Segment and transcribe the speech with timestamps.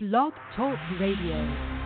[0.00, 1.77] Blog Talk Radio.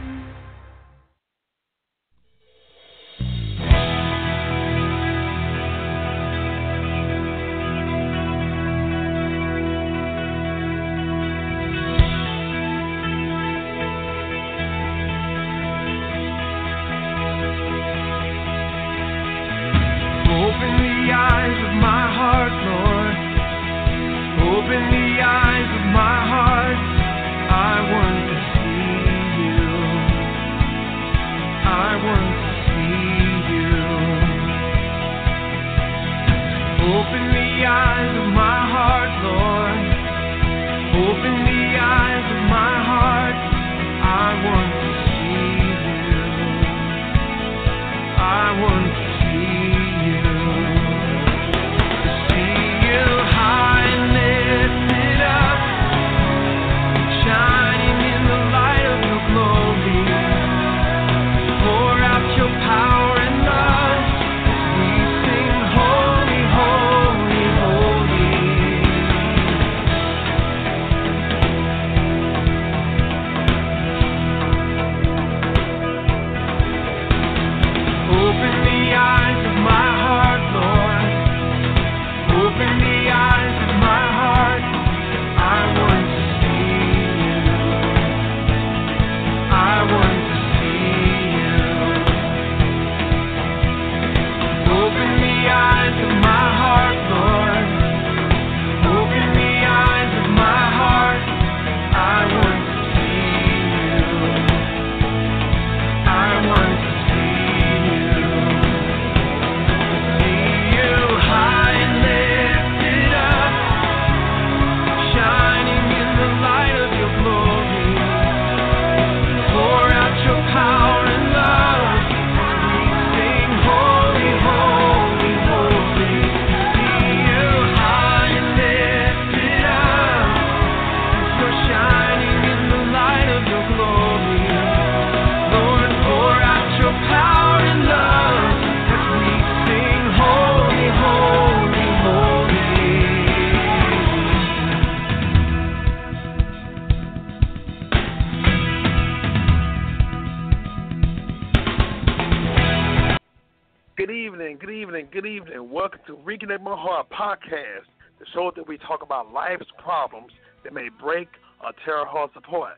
[157.52, 157.86] Podcast,
[158.18, 160.32] the show that we talk about life's problems
[160.64, 161.28] that may break
[161.62, 162.76] or tear hearts apart.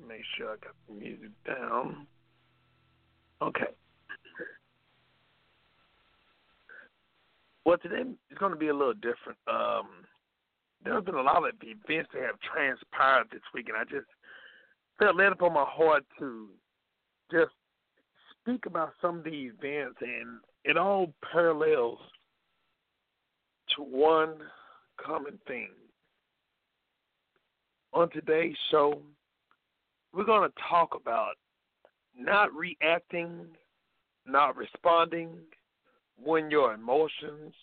[0.09, 2.07] Make sure I got the music down.
[3.41, 3.73] Okay.
[7.65, 9.39] Well, today is going to be a little different.
[9.47, 10.05] Um,
[10.85, 14.09] there have been a lot of events that have transpired this week, and I just
[14.99, 16.49] felt led upon my heart to
[17.31, 17.53] just
[18.41, 22.01] speak about some of the events, and it all parallels
[23.77, 24.35] to one
[24.97, 25.71] common thing.
[27.93, 29.03] On today's show,
[30.13, 31.35] we're going to talk about
[32.17, 33.47] not reacting,
[34.27, 35.31] not responding
[36.23, 37.55] when your emotions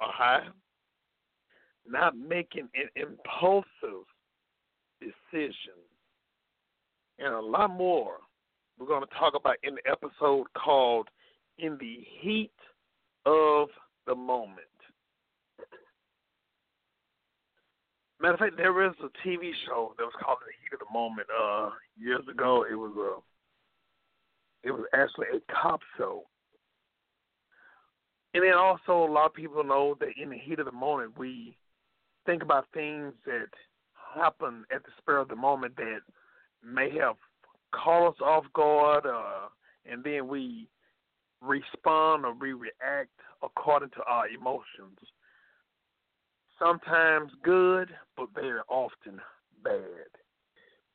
[0.00, 0.46] are high,
[1.86, 4.04] not making an impulsive
[5.00, 5.80] decision,
[7.18, 8.16] and a lot more
[8.78, 11.08] we're going to talk about in the episode called
[11.58, 12.52] In the Heat
[13.26, 13.68] of
[14.06, 14.69] the Moment.
[18.20, 20.92] Matter of fact, there was a TV show that was called The Heat of the
[20.92, 21.26] Moment.
[21.30, 26.24] Uh, years ago, it was a, it was actually a cop show.
[28.34, 31.18] And then also, a lot of people know that in the heat of the moment,
[31.18, 31.56] we
[32.26, 33.48] think about things that
[34.14, 36.00] happen at the spur of the moment that
[36.62, 37.16] may have
[37.72, 39.48] caught us off guard, uh,
[39.90, 40.68] and then we
[41.40, 43.10] respond or we react
[43.42, 44.98] according to our emotions.
[46.60, 49.18] Sometimes good, but very often
[49.64, 50.10] bad.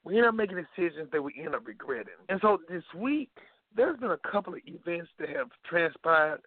[0.04, 2.14] We end up making decisions that we end up regretting.
[2.30, 3.32] And so this week,
[3.76, 6.42] there's been a couple of events that have transpired.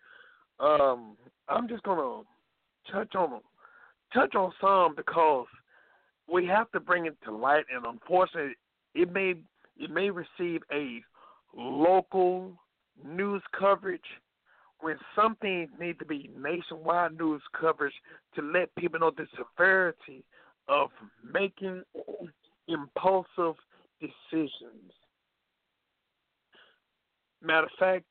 [0.60, 1.16] Um,
[1.48, 2.22] I'm just gonna
[2.90, 3.40] touch on them,
[4.14, 5.46] touch on some because
[6.32, 7.64] we have to bring it to light.
[7.74, 8.54] And unfortunately,
[8.94, 9.34] it may
[9.76, 11.02] it may receive a
[11.56, 12.52] local
[13.04, 14.00] news coverage
[14.80, 17.94] when something needs to be nationwide news coverage
[18.34, 20.24] to let people know the severity
[20.68, 20.90] of
[21.32, 21.82] making
[22.68, 23.54] impulsive
[24.00, 24.92] decisions.
[27.42, 28.10] Matter of fact,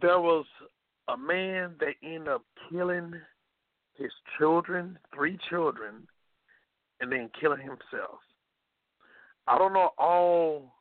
[0.00, 0.44] there was
[1.08, 3.12] a man that ended up killing
[3.94, 6.06] his children, three children,
[7.00, 8.18] and then killing himself.
[9.46, 10.74] I don't know all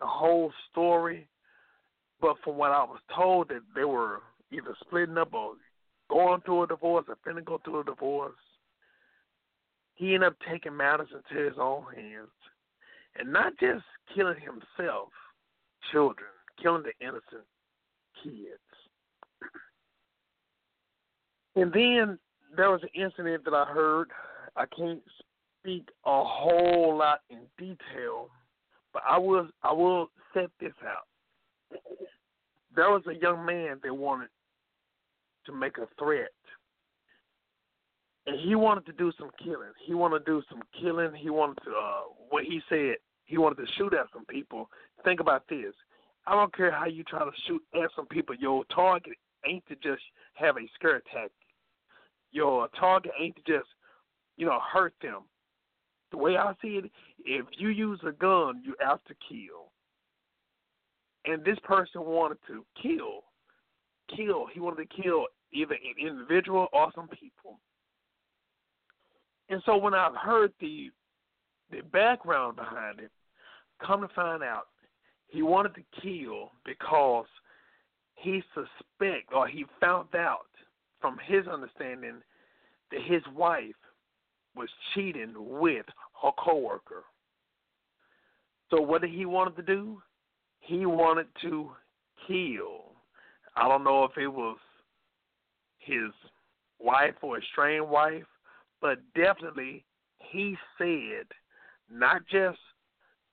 [0.00, 1.28] the whole story,
[2.22, 4.20] but from what I was told that they were
[4.52, 5.54] either splitting up or
[6.08, 8.36] going through a divorce or finna go through a divorce.
[9.96, 12.30] He ended up taking matters into his own hands
[13.18, 13.84] and not just
[14.14, 15.08] killing himself,
[15.90, 16.28] children,
[16.62, 17.44] killing the innocent
[18.22, 18.38] kids.
[21.54, 22.18] And then
[22.56, 24.08] there was an incident that I heard.
[24.56, 25.02] I can't
[25.60, 28.30] speak a whole lot in detail,
[28.94, 31.06] but I will I will set this out.
[32.74, 34.28] There was a young man that wanted
[35.46, 36.30] to make a threat.
[38.26, 39.72] And he wanted to do some killing.
[39.84, 41.12] He wanted to do some killing.
[41.14, 44.70] He wanted to uh what he said, he wanted to shoot at some people.
[45.04, 45.74] Think about this.
[46.26, 49.14] I don't care how you try to shoot at some people, your target
[49.44, 50.02] ain't to just
[50.34, 51.32] have a scare tactic.
[52.30, 53.68] Your target ain't to just,
[54.36, 55.22] you know, hurt them
[56.12, 56.90] the way I see it,
[57.24, 59.72] if you use a gun, you have to kill.
[61.24, 63.24] And this person wanted to kill,
[64.14, 64.46] kill.
[64.52, 67.58] He wanted to kill either an individual or some people.
[69.48, 70.90] And so when I've heard the
[71.70, 73.10] the background behind it,
[73.84, 74.66] come to find out,
[75.28, 77.24] he wanted to kill because
[78.14, 80.46] he suspect or he found out
[81.00, 82.16] from his understanding
[82.90, 83.74] that his wife
[84.54, 85.86] was cheating with
[86.22, 87.04] her coworker.
[88.70, 90.02] So what did he wanted to do?
[90.62, 91.70] He wanted to
[92.26, 92.92] kill.
[93.56, 94.56] I don't know if it was
[95.78, 96.10] his
[96.78, 98.24] wife or estranged wife,
[98.80, 99.84] but definitely
[100.18, 101.26] he said
[101.90, 102.58] not just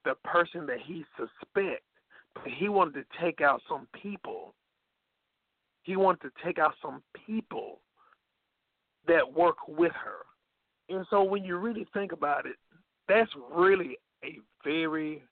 [0.05, 1.83] the person that he suspect,
[2.33, 4.53] but he wanted to take out some people.
[5.83, 7.79] He wanted to take out some people
[9.07, 10.25] that work with her.
[10.93, 12.55] And so when you really think about it,
[13.07, 15.24] that's really a very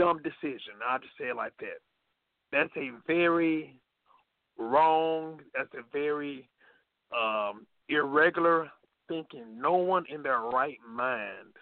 [0.00, 0.74] dumb decision.
[0.88, 1.80] I'll just say it like that.
[2.52, 3.76] That's a very
[4.58, 6.48] wrong, that's a very
[7.14, 8.70] um, irregular
[9.08, 9.60] thinking.
[9.60, 11.54] No one in their right mind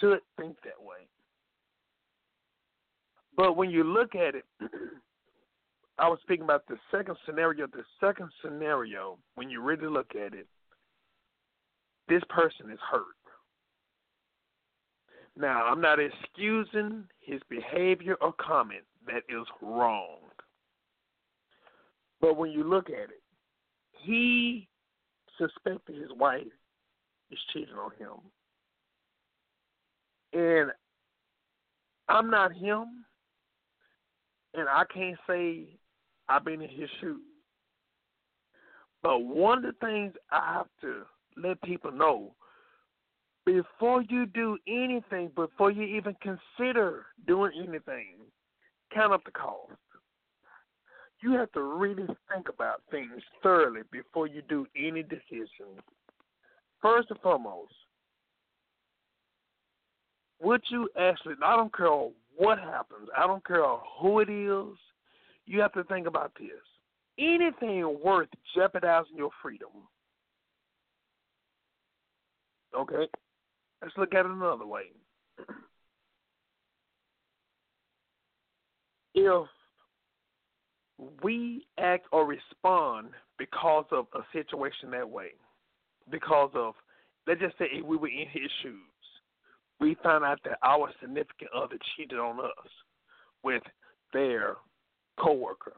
[0.00, 1.06] should think that way.
[3.36, 4.44] But when you look at it,
[5.98, 7.66] I was speaking about the second scenario.
[7.66, 10.46] The second scenario, when you really look at it,
[12.08, 13.19] this person is hurt.
[15.40, 18.82] Now, I'm not excusing his behavior or comment.
[19.06, 20.18] That is wrong.
[22.20, 23.22] But when you look at it,
[24.04, 24.68] he
[25.38, 26.42] suspected his wife
[27.30, 28.20] is cheating on him.
[30.34, 30.72] And
[32.08, 32.84] I'm not him,
[34.52, 35.64] and I can't say
[36.28, 37.22] I've been in his shoes.
[39.02, 41.04] But one of the things I have to
[41.42, 42.34] let people know
[43.50, 48.18] before you do anything, before you even consider doing anything,
[48.94, 49.72] count up the cost.
[51.20, 55.66] You have to really think about things thoroughly before you do any decision.
[56.80, 57.72] First and foremost,
[60.40, 63.64] would you actually, I don't care what happens, I don't care
[64.00, 64.78] who it is,
[65.46, 66.50] you have to think about this.
[67.18, 69.68] Anything worth jeopardizing your freedom.
[72.78, 73.08] Okay?
[73.82, 74.92] Let's look at it another way.
[79.14, 79.46] If
[81.22, 85.30] we act or respond because of a situation that way,
[86.10, 86.74] because of,
[87.26, 88.76] let's just say if we were in his shoes,
[89.80, 92.70] we found out that our significant other cheated on us
[93.42, 93.62] with
[94.12, 94.56] their
[95.18, 95.72] coworker.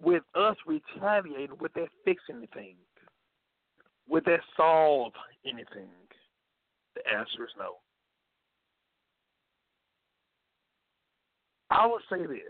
[0.00, 2.76] With us retaliating, would that the anything?
[4.08, 5.12] Would that solve
[5.44, 5.88] anything?
[6.94, 7.76] The answer is no.
[11.70, 12.40] I will say this.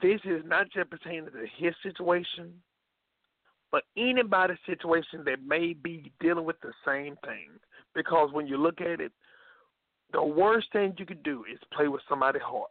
[0.00, 2.52] This is not just pertaining to his situation,
[3.72, 7.50] but anybody's situation that may be dealing with the same thing.
[7.94, 9.12] Because when you look at it,
[10.12, 12.70] the worst thing you could do is play with somebody's heart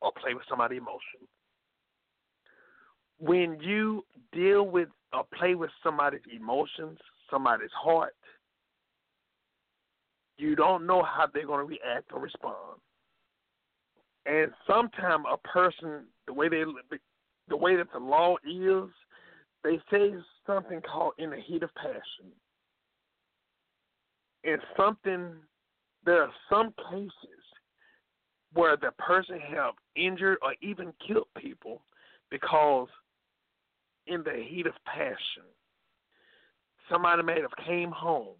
[0.00, 1.28] or play with somebody's emotion.
[3.22, 6.98] When you deal with or play with somebody's emotions,
[7.30, 8.14] somebody's heart,
[10.38, 12.80] you don't know how they're going to react or respond.
[14.26, 16.64] And sometimes a person, the way they,
[17.48, 18.90] the way that the law is,
[19.62, 20.14] they say
[20.44, 22.32] something called in the heat of passion.
[24.42, 25.34] And something,
[26.04, 27.12] there are some cases
[28.52, 31.82] where the person have injured or even killed people
[32.30, 32.88] because
[34.06, 35.44] in the heat of passion,
[36.90, 38.36] somebody may have came home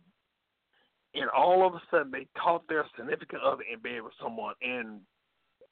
[1.14, 5.00] and all of a sudden they caught their significant other in bed with someone and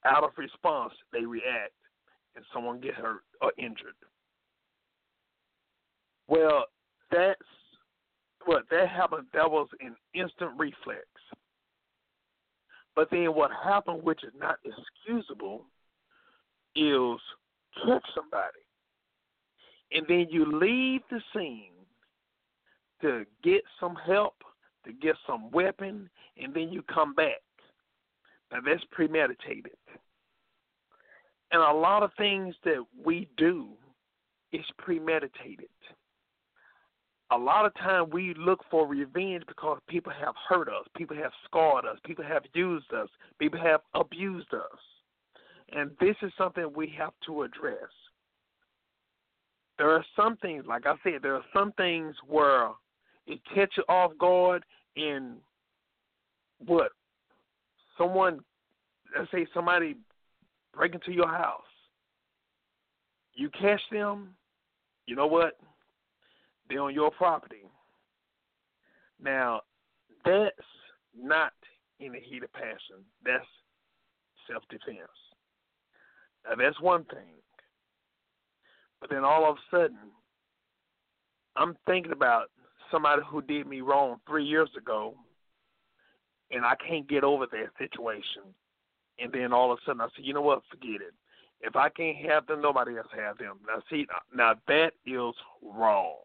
[0.05, 1.73] out of response they react
[2.35, 3.95] and someone get hurt or injured.
[6.27, 6.65] Well,
[7.11, 7.41] that's
[8.45, 9.27] what that happened.
[9.33, 11.05] That was an instant reflex.
[12.95, 15.65] But then what happened, which is not excusable,
[16.75, 17.19] is
[17.85, 18.63] catch somebody,
[19.91, 21.71] and then you leave the scene
[23.01, 24.35] to get some help,
[24.85, 27.41] to get some weapon, and then you come back.
[28.51, 29.71] Now that's premeditated.
[31.51, 33.69] And a lot of things that we do
[34.53, 35.67] is premeditated
[37.31, 41.31] a lot of time we look for revenge because people have hurt us, people have
[41.45, 43.07] scarred us, people have used us,
[43.39, 44.79] people have abused us.
[45.71, 47.89] And this is something we have to address.
[49.81, 52.69] There are some things, like I said, there are some things where
[53.25, 54.63] it catch you off guard
[54.95, 55.37] and
[56.63, 56.91] what?
[57.97, 58.41] Someone
[59.17, 59.95] let's say somebody
[60.71, 61.63] break into your house.
[63.33, 64.35] You catch them,
[65.07, 65.57] you know what?
[66.69, 67.63] They're on your property.
[69.19, 69.61] Now,
[70.23, 70.51] that's
[71.19, 71.53] not
[71.99, 73.03] in the heat of passion.
[73.25, 73.43] That's
[74.47, 75.09] self defense.
[76.47, 77.33] Now, that's one thing.
[79.01, 79.97] But then all of a sudden,
[81.55, 82.45] I'm thinking about
[82.91, 85.15] somebody who did me wrong three years ago,
[86.51, 88.43] and I can't get over that situation.
[89.19, 90.61] And then all of a sudden, I say, you know what?
[90.69, 91.13] Forget it.
[91.61, 93.59] If I can't have them, nobody else have them.
[93.67, 96.15] Now, see, now that is wrong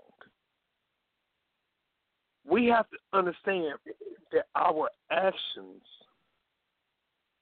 [2.48, 3.78] we have to understand
[4.32, 5.82] that our actions,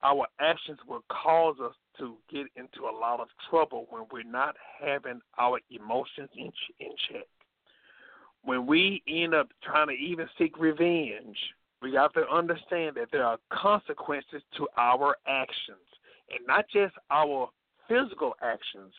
[0.02, 4.56] our actions will cause us to get into a lot of trouble when we're not
[4.80, 7.26] having our emotions in, in check.
[8.42, 11.38] When we end up trying to even seek revenge,
[11.80, 15.86] we have to understand that there are consequences to our actions,
[16.30, 17.48] and not just our
[17.88, 18.92] physical actions,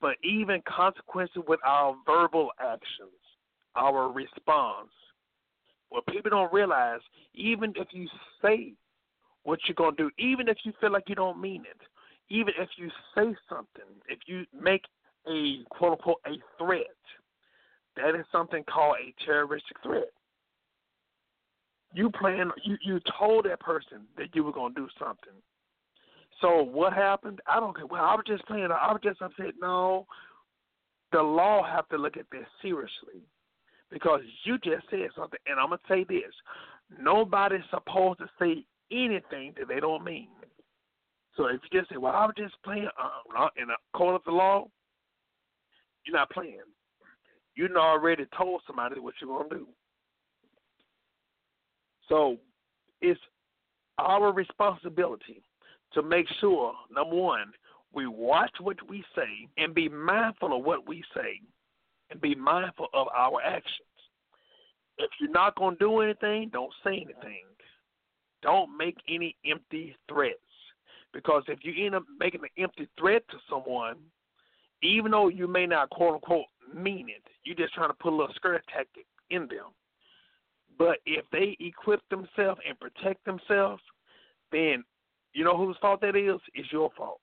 [0.00, 3.10] but even consequences with our verbal actions,
[3.76, 4.90] our response
[5.92, 7.00] what people don't realize,
[7.34, 8.08] even if you
[8.40, 8.72] say
[9.44, 11.80] what you're going to do, even if you feel like you don't mean it,
[12.32, 14.82] even if you say something, if you make
[15.28, 16.86] a quote unquote a threat,
[17.96, 20.10] that is something called a terroristic threat.
[21.94, 25.34] You plan, you, you told that person that you were to do something.
[26.40, 27.40] So what happened?
[27.46, 27.86] I don't care.
[27.86, 28.64] Well, I was just playing.
[28.64, 29.52] I was just upset.
[29.60, 30.06] No,
[31.12, 33.20] the law have to look at this seriously
[33.90, 36.32] because you just said something, and I'm gonna say this:
[36.98, 40.28] nobody's supposed to say anything that they don't mean.
[41.36, 44.24] So if you just say, "Well, I was just playing," uh, in a court of
[44.24, 44.68] the law,
[46.04, 46.60] you're not playing.
[47.54, 49.68] you already told somebody what you're gonna do.
[52.08, 52.38] So
[53.00, 53.20] it's
[53.98, 55.42] our responsibility
[55.92, 57.52] to make sure, number one,
[57.92, 61.40] we watch what we say and be mindful of what we say
[62.10, 63.88] and be mindful of our actions.
[64.98, 67.44] If you're not going to do anything, don't say anything.
[68.42, 70.38] Don't make any empty threats.
[71.12, 73.96] Because if you end up making an empty threat to someone,
[74.82, 78.16] even though you may not quote unquote mean it, you're just trying to put a
[78.16, 79.72] little skirt tactic in them.
[80.78, 83.82] But if they equip themselves and protect themselves,
[84.50, 84.84] then
[85.32, 86.40] you know whose fault that is?
[86.54, 87.20] It's your fault.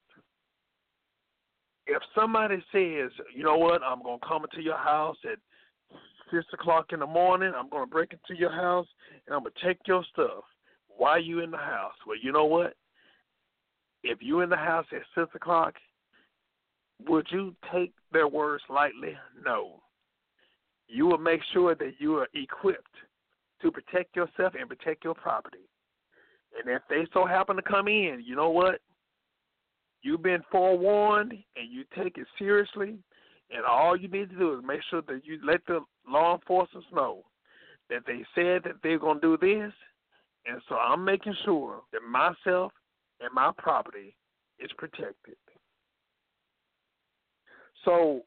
[1.88, 5.40] If somebody says, you know what, I'm gonna come into your house at
[6.32, 8.88] six o'clock in the morning, I'm gonna break into your house
[9.26, 10.44] and I'm gonna take your stuff.
[10.88, 11.94] Why are you in the house?
[12.06, 12.76] Well, you know what?
[14.04, 15.76] If you're in the house at six o'clock,
[17.08, 19.18] would you take their words lightly?
[19.46, 19.82] No.
[20.88, 22.96] You will make sure that you are equipped
[23.62, 25.70] to protect yourself and protect your property.
[26.58, 28.80] And if they so happen to come in, you know what?
[30.02, 32.98] You've been forewarned and you take it seriously.
[33.52, 36.86] And all you need to do is make sure that you let the law enforcement
[36.94, 37.24] know
[37.90, 39.74] that they said that they're going to do this.
[40.46, 42.72] And so I'm making sure that myself
[43.22, 44.16] and my property
[44.60, 45.36] is protected.
[47.86, 48.22] So,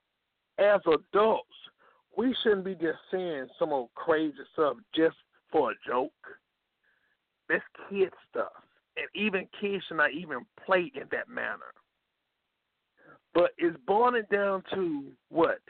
[0.58, 1.49] as adults,
[2.16, 5.16] we shouldn't be just saying some old crazy stuff just
[5.50, 6.12] for a joke.
[7.49, 8.52] That's kid stuff.
[8.96, 11.72] And even kids should not even play in that manner.
[13.34, 15.61] But it's boiling down to what?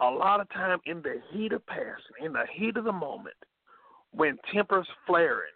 [0.00, 3.34] A lot of time in the heat of passion, in the heat of the moment,
[4.12, 5.52] when tempers flaring,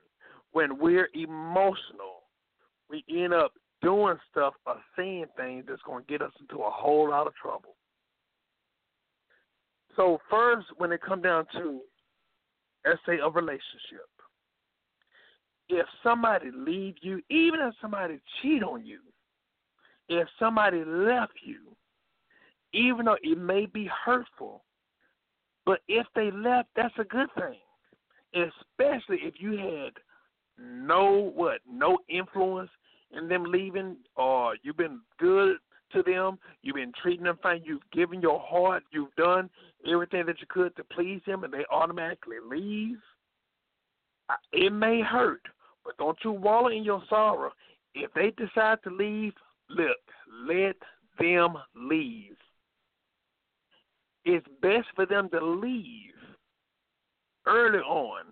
[0.52, 2.15] when we're emotional,
[2.90, 3.52] we end up
[3.82, 7.34] doing stuff or saying things that's going to get us into a whole lot of
[7.34, 7.76] trouble.
[9.96, 11.80] So first, when it comes down to,
[12.84, 14.08] let's say, a relationship,
[15.68, 19.00] if somebody leave you, even if somebody cheat on you,
[20.08, 21.76] if somebody left you,
[22.72, 24.62] even though it may be hurtful,
[25.64, 27.58] but if they left, that's a good thing.
[28.34, 29.92] Especially if you had
[30.58, 32.70] no what, no influence
[33.16, 35.56] in them leaving, or you've been good
[35.92, 39.48] to them, you've been treating them fine, you've given your heart, you've done
[39.90, 42.98] everything that you could to please them, and they automatically leave.
[44.52, 45.42] It may hurt,
[45.84, 47.52] but don't you wallow in your sorrow.
[47.94, 49.32] If they decide to leave,
[49.70, 49.96] look,
[50.48, 50.76] let
[51.18, 52.36] them leave.
[54.24, 56.14] It's best for them to leave
[57.46, 58.24] early on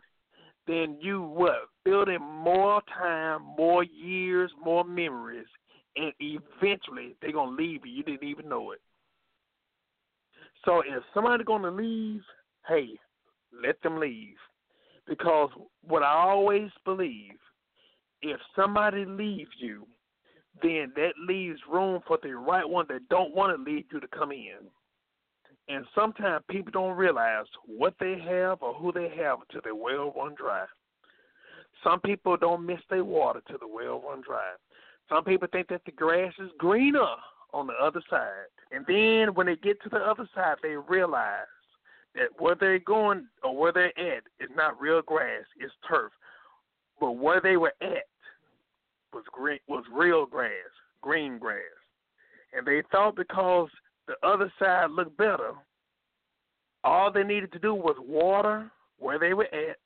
[0.67, 5.47] than you what building more time, more years, more memories,
[5.97, 7.93] and eventually they're gonna leave you.
[7.93, 8.81] You didn't even know it.
[10.65, 12.23] So if somebody's gonna leave,
[12.67, 12.89] hey,
[13.53, 14.37] let them leave.
[15.07, 15.51] Because
[15.83, 17.39] what I always believe,
[18.23, 19.87] if somebody leaves you,
[20.63, 24.09] then that leaves room for the right one that don't want to leave you to
[24.09, 24.57] come in.
[25.69, 30.13] And sometimes people don't realize what they have or who they have until their well
[30.17, 30.65] run dry.
[31.85, 34.55] Some people don't miss their water till the well run dry.
[35.09, 37.07] Some people think that the grass is greener
[37.53, 38.49] on the other side.
[38.73, 41.47] And then when they get to the other side, they realize
[42.15, 46.13] that where they're going or where they're at is not real grass, it's turf.
[47.01, 48.09] But where they were at
[49.13, 50.51] was green was real grass,
[51.03, 51.61] green grass.
[52.57, 53.69] And they thought because
[54.07, 55.53] the other side looked better,
[56.83, 59.77] all they needed to do was water where they were at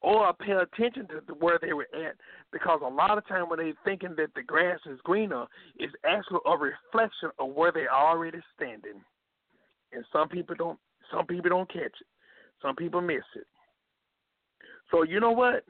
[0.00, 2.14] or pay attention to where they were at
[2.52, 6.38] because a lot of time when they're thinking that the grass is greener, it's actually
[6.46, 9.02] a reflection of where they're already standing.
[9.92, 10.78] And some people don't
[11.12, 12.06] some people don't catch it.
[12.62, 13.46] Some people miss it.
[14.90, 15.64] So you know what?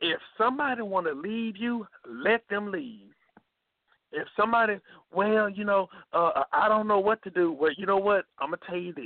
[0.00, 3.10] If somebody want to leave you, let them leave.
[4.12, 4.78] If somebody,
[5.12, 7.52] well, you know, uh, I don't know what to do.
[7.52, 8.26] Well, you know what?
[8.38, 9.04] I'm gonna tell you this.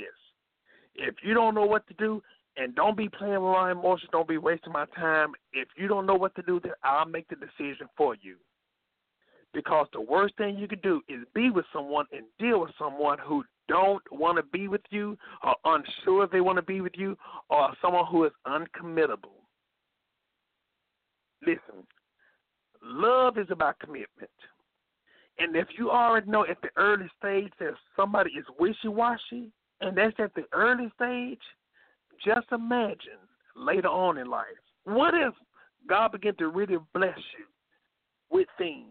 [0.94, 2.22] If you don't know what to do,
[2.56, 5.32] and don't be playing with my emotions, don't be wasting my time.
[5.52, 8.36] If you don't know what to do, then I'll make the decision for you.
[9.52, 13.18] Because the worst thing you can do is be with someone and deal with someone
[13.24, 16.92] who don't want to be with you, or unsure if they want to be with
[16.96, 17.16] you,
[17.50, 19.40] or someone who is uncommittable.
[21.42, 21.86] Listen,
[22.82, 24.30] love is about commitment.
[25.38, 29.96] And if you already know at the early stage that somebody is wishy washy, and
[29.96, 31.40] that's at the early stage,
[32.24, 33.20] just imagine
[33.54, 34.46] later on in life.
[34.84, 35.34] What if
[35.88, 37.44] God began to really bless you
[38.30, 38.86] with things?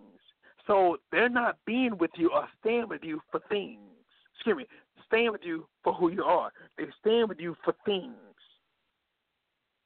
[0.67, 3.79] So they're not being with you or staying with you for things.
[4.35, 4.65] Excuse me,
[5.07, 6.51] stand with you for who you are.
[6.77, 8.15] They stand with you for things.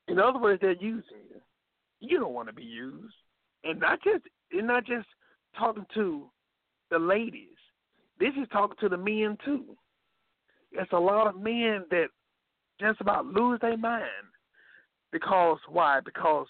[0.07, 1.41] In other words, they're using you.
[1.99, 3.13] You don't want to be used,
[3.63, 5.05] and not just and not just
[5.57, 6.29] talking to
[6.89, 7.57] the ladies.
[8.19, 9.65] This is talking to the men too.
[10.71, 12.07] It's a lot of men that
[12.79, 14.05] just about lose their mind
[15.11, 15.99] because why?
[16.03, 16.47] Because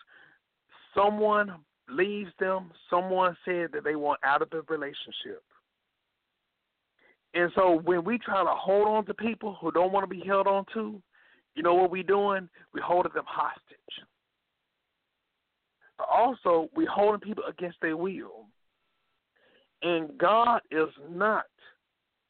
[0.96, 1.54] someone
[1.90, 2.72] leaves them.
[2.90, 5.44] Someone said that they want out of the relationship.
[7.34, 10.26] And so when we try to hold on to people who don't want to be
[10.26, 11.02] held on to,
[11.56, 12.50] you know what we're doing?
[12.74, 14.06] We're holding them hostage.
[15.98, 18.46] But also, we're holding people against their will.
[19.82, 21.46] And God is not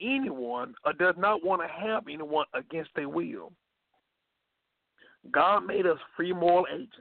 [0.02, 3.52] anyone or does not want to have anyone against their will.
[5.32, 6.94] God made us free moral agents.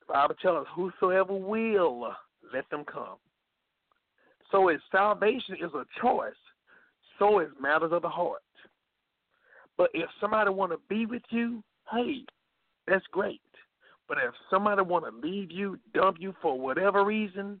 [0.00, 2.12] The Bible tells us, Whosoever will,
[2.52, 3.16] let them come.
[4.50, 6.32] So if salvation is a choice,
[7.18, 8.42] so is matters of the heart.
[9.76, 11.62] But if somebody want to be with you,
[11.92, 12.24] hey,
[12.86, 13.40] that's great.
[14.08, 17.60] But if somebody want to leave you, dump you for whatever reason,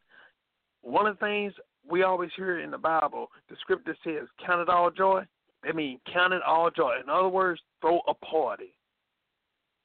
[0.80, 1.52] one of the things
[1.88, 5.26] we always hear in the Bible, the scripture says, "Count it all joy."
[5.64, 6.98] I mean, count it all joy.
[7.02, 8.74] In other words, throw a party.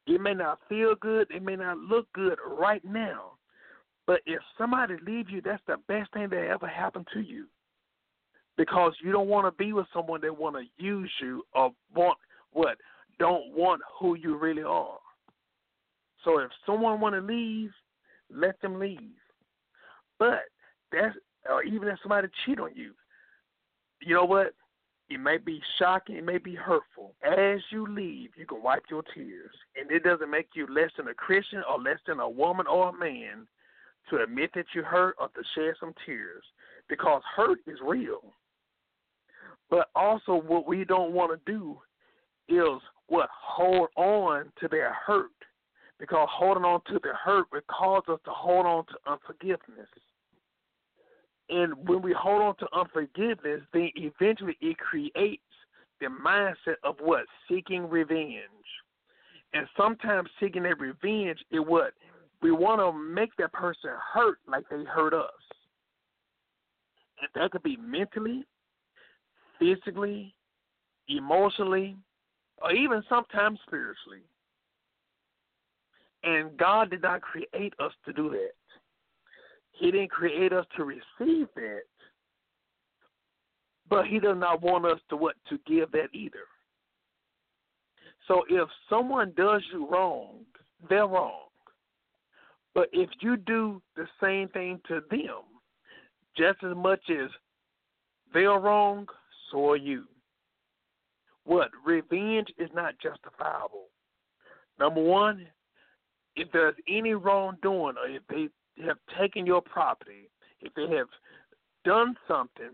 [0.06, 3.34] It may not feel good, it may not look good right now,
[4.06, 7.46] but if somebody leaves you, that's the best thing that ever happened to you
[8.58, 12.18] because you don't want to be with someone that want to use you or want
[12.52, 12.78] what
[13.20, 14.98] don't want who you really are.
[16.24, 17.72] So if someone want to leave,
[18.34, 19.00] let them leave.
[20.20, 20.42] But
[20.92, 21.16] that's
[21.50, 22.94] or even if somebody cheat on you,
[24.02, 24.54] you know what?
[25.10, 27.14] It may be shocking, it may be hurtful.
[27.24, 31.08] As you leave, you can wipe your tears, and it doesn't make you less than
[31.08, 33.48] a Christian or less than a woman or a man
[34.10, 36.44] to admit that you hurt or to shed some tears,
[36.90, 38.34] because hurt is real.
[39.70, 41.78] But also, what we don't want to do
[42.48, 45.32] is what hold on to their hurt,
[46.00, 49.90] because holding on to their hurt will cause us to hold on to unforgiveness.
[51.50, 55.42] And when we hold on to unforgiveness, then eventually it creates
[56.00, 58.40] the mindset of what seeking revenge.
[59.54, 61.94] And sometimes seeking that revenge is what
[62.42, 65.30] we want to make that person hurt like they hurt us.
[67.22, 68.46] And that could be mentally,
[69.60, 70.34] physically,
[71.08, 71.96] emotionally,
[72.62, 74.24] or even sometimes spiritually.
[76.24, 78.52] And God did not create us to do that.
[79.74, 81.82] He didn't create us to receive that.
[83.90, 86.46] But he does not want us to what to give that either.
[88.28, 90.46] So if someone does you wrong,
[90.90, 91.48] they're wrong.
[92.74, 95.44] But if you do the same thing to them,
[96.38, 97.30] just as much as
[98.34, 99.08] they're wrong,
[99.52, 100.06] so are you.
[101.44, 101.70] What?
[101.86, 103.88] Revenge is not justifiable.
[104.80, 105.46] Number one,
[106.36, 108.50] if there's any wrongdoing or if they
[108.86, 110.30] have taken your property,
[110.62, 111.08] if they have
[111.86, 112.72] done something,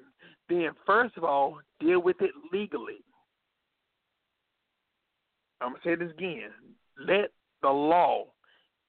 [0.47, 3.03] then first of all, deal with it legally.
[5.61, 6.51] I'm going to say this again.
[6.97, 7.31] Let
[7.61, 8.25] the law,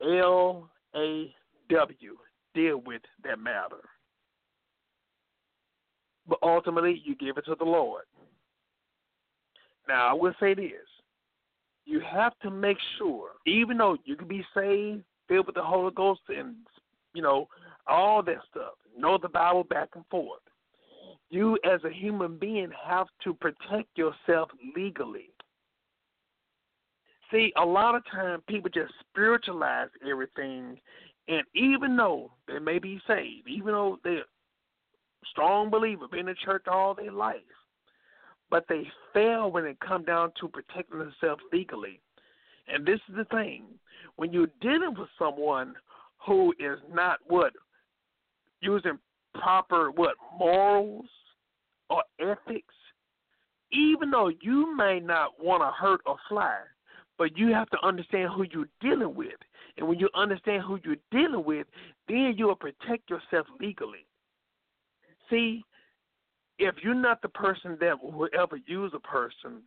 [0.03, 1.35] L A
[1.69, 2.17] W,
[2.55, 3.81] deal with that matter
[6.31, 8.05] but ultimately you give it to the Lord.
[9.89, 10.71] Now, I will say this
[11.85, 15.93] you have to make sure, even though you can be saved, filled with the Holy
[15.93, 16.55] Ghost, and,
[17.15, 17.49] you know,
[17.87, 20.41] all that stuff, know the Bible back and forth.
[21.31, 25.31] You, as a human being, have to protect yourself legally.
[27.31, 30.81] See, a lot of times people just spiritualize everything,
[31.29, 34.25] and even though they may be saved, even though they're
[35.31, 37.37] strong believer, been in church all their life.
[38.51, 38.83] But they
[39.15, 42.01] fail when it comes down to protecting themselves legally.
[42.67, 43.63] And this is the thing.
[44.17, 45.75] When you're dealing with someone
[46.27, 47.53] who is not what
[48.61, 48.99] using
[49.35, 51.07] proper what morals
[51.89, 52.75] or ethics,
[53.73, 56.57] even though you may not want to hurt or fly,
[57.19, 59.35] but you have to understand who you're dealing with.
[59.77, 61.67] And when you understand who you're dealing with,
[62.09, 64.07] then you'll protect yourself legally.
[65.29, 65.63] See,
[66.59, 69.63] if you're not the person that will ever use a person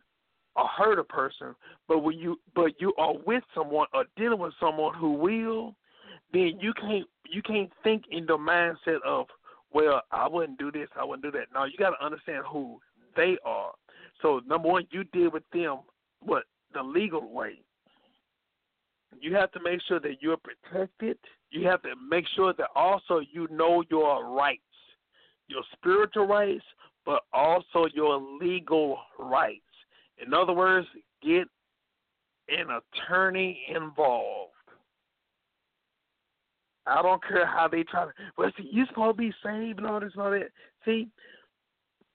[0.54, 1.54] or hurt a person,
[1.88, 5.74] but when you but you are with someone or dealing with someone who will,
[6.34, 9.26] then you can't you can't think in the mindset of
[9.72, 11.46] well I wouldn't do this I wouldn't do that.
[11.54, 12.78] No, you got to understand who
[13.16, 13.72] they are.
[14.20, 15.78] So number one, you deal with them
[16.20, 17.60] what the legal way.
[19.20, 21.16] You have to make sure that you're protected.
[21.50, 24.60] You have to make sure that also you know your rights
[25.48, 26.64] your spiritual rights,
[27.04, 29.60] but also your legal rights.
[30.24, 30.86] In other words,
[31.22, 31.46] get
[32.48, 34.52] an attorney involved.
[36.86, 38.12] I don't care how they try to.
[38.36, 40.50] Well, see, you're supposed to be saved and all this and all that.
[40.84, 41.08] See,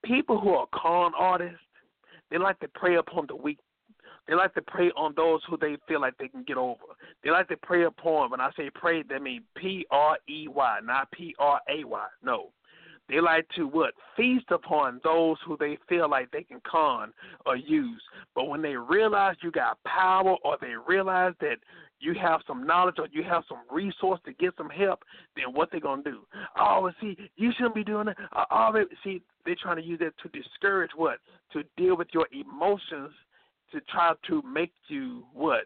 [0.04, 1.60] people who are con artists,
[2.30, 3.60] they like to prey upon the weak.
[4.28, 6.84] They like to prey on those who they feel like they can get over.
[7.24, 8.30] They like to prey upon.
[8.30, 12.08] When I say pray, that mean P R E Y, not P R A Y.
[12.24, 12.52] No,
[13.10, 17.12] they like to what feast upon those who they feel like they can con
[17.48, 18.02] or use.
[18.36, 21.58] But when they realize you got power, or they realize that
[22.00, 25.04] you have some knowledge or you have some resource to get some help,
[25.36, 26.20] then what they gonna do?
[26.58, 28.18] Oh, see, you shouldn't be doing that.
[28.52, 31.20] Oh, see, they're trying to use that to discourage what?
[31.54, 33.12] To deal with your emotions,
[33.72, 35.66] to try to make you what?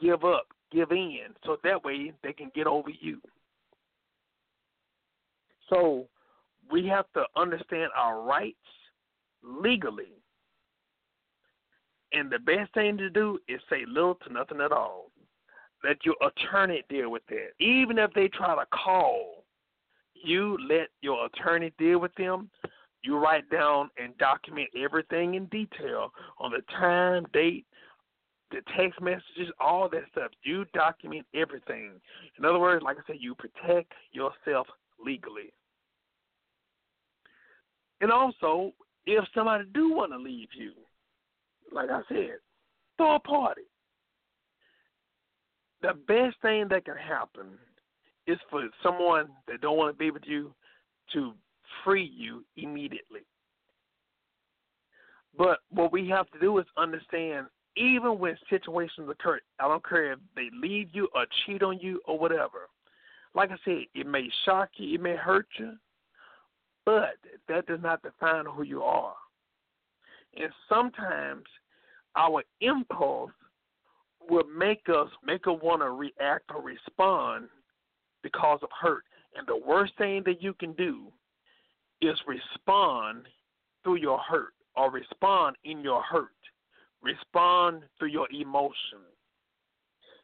[0.00, 3.20] Give up, give in, so that way they can get over you.
[5.68, 6.06] So
[6.70, 8.56] we have to understand our rights
[9.42, 10.12] legally.
[12.12, 15.07] And the best thing to do is say little to nothing at all.
[15.84, 17.50] Let your attorney deal with that.
[17.60, 19.44] Even if they try to call,
[20.14, 22.50] you let your attorney deal with them.
[23.02, 27.64] You write down and document everything in detail on the time, date,
[28.50, 30.30] the text messages, all that stuff.
[30.42, 31.92] You document everything.
[32.38, 34.66] In other words, like I said, you protect yourself
[35.04, 35.52] legally.
[38.00, 38.72] And also,
[39.06, 40.72] if somebody do want to leave you,
[41.72, 42.38] like I said,
[42.96, 43.62] throw a party.
[45.82, 47.46] The best thing that can happen
[48.26, 50.52] is for someone that don't want to be with you
[51.12, 51.32] to
[51.84, 53.20] free you immediately.
[55.36, 60.12] But what we have to do is understand even when situations occur, I don't care
[60.12, 62.68] if they leave you or cheat on you or whatever.
[63.34, 65.74] Like I said, it may shock you, it may hurt you,
[66.84, 67.14] but
[67.48, 69.14] that does not define who you are.
[70.36, 71.44] And sometimes
[72.16, 73.30] our impulse
[74.28, 77.48] will make us make us want to react or respond
[78.22, 79.04] because of hurt.
[79.36, 81.06] And the worst thing that you can do
[82.00, 83.26] is respond
[83.82, 86.28] through your hurt or respond in your hurt.
[87.02, 89.00] Respond through your emotion.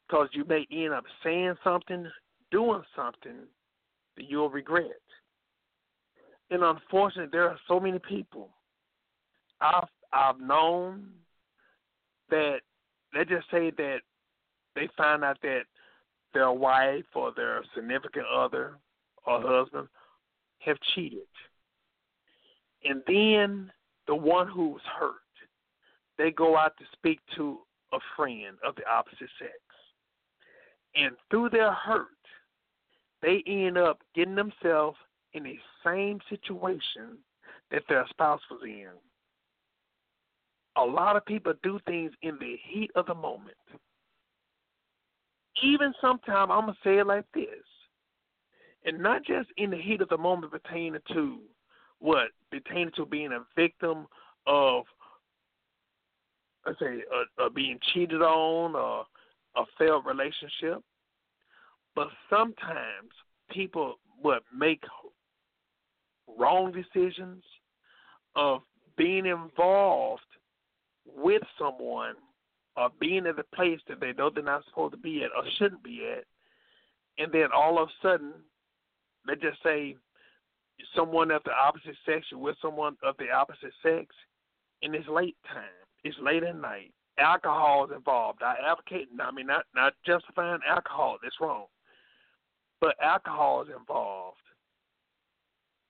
[0.07, 2.07] Because you may end up saying something,
[2.51, 3.47] doing something
[4.17, 4.91] that you'll regret.
[6.51, 8.51] And unfortunately, there are so many people
[9.61, 11.09] I've I've known
[12.31, 12.59] that
[13.15, 13.99] they just say that
[14.75, 15.63] they find out that
[16.33, 18.79] their wife or their significant other
[19.27, 19.89] or husband
[20.59, 21.21] have cheated.
[22.85, 23.71] And then
[24.07, 25.15] the one who's hurt,
[26.19, 27.59] they go out to speak to
[27.93, 29.53] a friend of the opposite sex.
[30.95, 32.09] And through their hurt,
[33.23, 34.99] they end up getting themselves
[35.33, 37.19] in the same situation
[37.71, 38.89] that their spouse was in.
[40.77, 43.57] A lot of people do things in the heat of the moment.
[45.63, 47.47] Even sometimes, I'm going to say it like this,
[48.85, 51.39] and not just in the heat of the moment pertaining to
[52.01, 52.29] what?
[52.51, 54.07] Pertaining to being a victim
[54.47, 54.85] of,
[56.67, 59.07] let's say, uh, uh, being cheated on or
[59.57, 60.83] a failed relationship.
[61.95, 63.11] But sometimes
[63.51, 64.83] people would make
[66.37, 67.45] wrong decisions,
[68.37, 68.63] of
[68.97, 70.23] being involved
[71.07, 72.15] with someone
[72.77, 75.45] or being at a place that they know they're not supposed to be at or
[75.59, 76.25] shouldn't be at,
[77.23, 78.33] and then all of a sudden,
[79.27, 79.97] they just say
[80.95, 84.15] someone of the opposite sex, you're with someone of the opposite sex,
[84.83, 85.65] and it's late time.
[86.03, 86.93] It's late at night.
[87.19, 88.43] Alcohol is involved.
[88.43, 89.09] I advocate.
[89.21, 91.19] I mean, not not justifying alcohol.
[91.23, 91.67] That's wrong.
[92.81, 94.37] But alcohol is involved.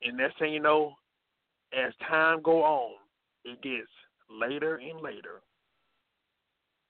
[0.03, 0.95] And next thing you know,
[1.73, 2.97] as time go on,
[3.45, 3.89] it gets
[4.31, 5.43] later and later.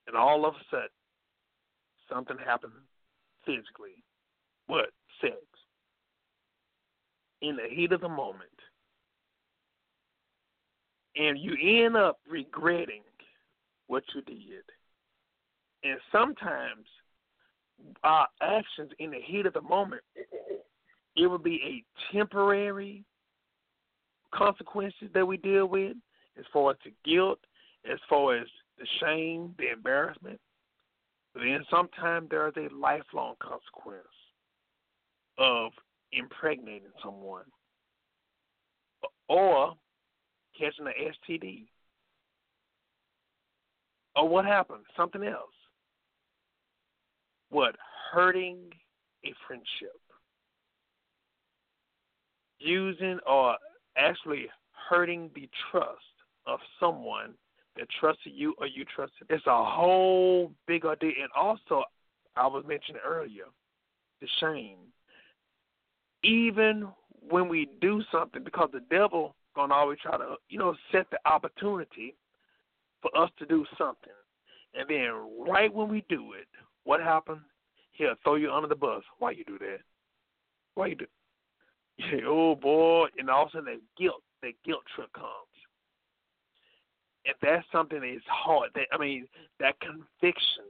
[0.07, 0.89] And all of a sudden,
[2.11, 2.73] something happens
[3.45, 4.03] physically.
[4.67, 4.89] What?
[5.21, 5.35] Sex.
[7.41, 8.49] In the heat of the moment.
[11.15, 13.03] And you end up regretting
[13.87, 14.63] what you did.
[15.83, 16.85] And sometimes
[18.03, 20.01] our actions in the heat of the moment
[21.15, 23.03] it would be a temporary
[24.33, 25.95] consequences that we deal with
[26.37, 27.39] as far as the guilt,
[27.89, 30.39] as far as the shame, the embarrassment.
[31.33, 34.07] But then sometimes there is a lifelong consequence
[35.37, 35.71] of
[36.11, 37.43] impregnating someone
[39.27, 39.73] or
[40.57, 40.93] catching an
[41.29, 41.65] STD.
[44.15, 44.83] Or what happened?
[44.95, 45.51] Something else.
[47.49, 47.75] What?
[48.13, 48.59] Hurting
[49.25, 49.99] a friendship
[52.59, 53.57] using or
[53.97, 54.47] actually
[54.89, 55.99] hurting the trust
[56.47, 57.33] of someone
[57.77, 59.27] that trusted you or you trusted.
[59.29, 61.11] It's a whole big idea.
[61.21, 61.83] And also,
[62.35, 63.45] I was mentioning earlier,
[64.21, 64.77] the shame.
[66.23, 66.87] Even
[67.29, 71.19] when we do something, because the devil gonna always try to, you know, set the
[71.25, 72.15] opportunity
[73.01, 74.11] for us to do something.
[74.73, 76.47] And then right when we do it,
[76.83, 77.41] what happens?
[77.93, 79.03] He'll throw you under the bus.
[79.19, 79.79] Why you do that?
[80.75, 81.05] Why you do?
[81.97, 83.07] Yeah, oh boy!
[83.17, 85.54] And all of a sudden that guilt, that guilt trip comes.
[87.25, 88.69] And that's something that is hard.
[88.75, 89.27] That I mean,
[89.59, 90.65] that conviction,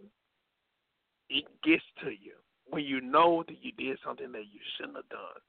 [1.30, 2.34] it gets to you
[2.70, 5.42] when you know that you did something that you shouldn't have done.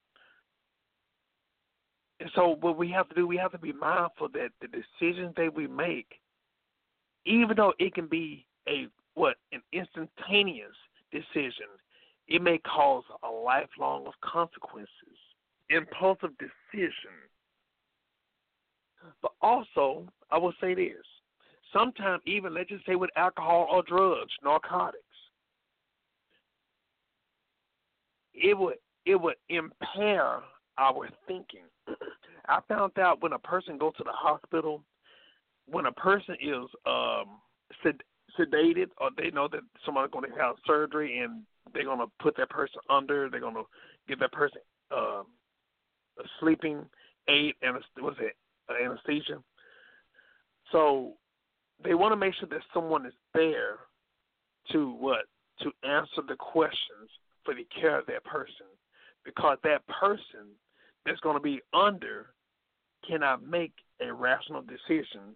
[2.20, 5.34] And so, what we have to do, we have to be mindful that the decisions
[5.36, 6.20] that we make,
[7.26, 10.74] even though it can be a what an instantaneous
[11.12, 11.66] decision,
[12.28, 14.88] it may cause a lifelong of consequences.
[15.70, 17.16] Impulsive decision.
[19.22, 21.04] But also, I will say this:
[21.72, 25.02] sometimes, even let's just say with alcohol or drugs, narcotics,
[28.34, 30.40] it would it would impair
[30.78, 31.64] our thinking.
[32.48, 34.82] I found out when a person goes to the hospital,
[35.66, 37.40] when a person is um,
[37.82, 38.02] sed-
[38.38, 41.42] sedated or they know that someone's going to have surgery and
[41.72, 43.64] they're going to put that person under, they're going to
[44.08, 44.60] give that person
[44.92, 45.22] uh,
[46.18, 46.84] a sleeping
[47.28, 48.36] aid and what's it
[48.74, 49.42] anesthesia.
[50.72, 51.12] So
[51.82, 53.78] they want to make sure that someone is there
[54.72, 55.26] to what
[55.60, 57.08] to answer the questions
[57.44, 58.66] for the care of that person
[59.24, 60.48] because that person
[61.04, 62.26] that's going to be under
[63.06, 65.34] cannot make a rational decision.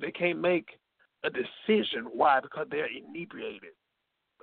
[0.00, 0.68] They can't make
[1.24, 2.08] a decision.
[2.12, 2.40] Why?
[2.40, 3.70] Because they're inebriated.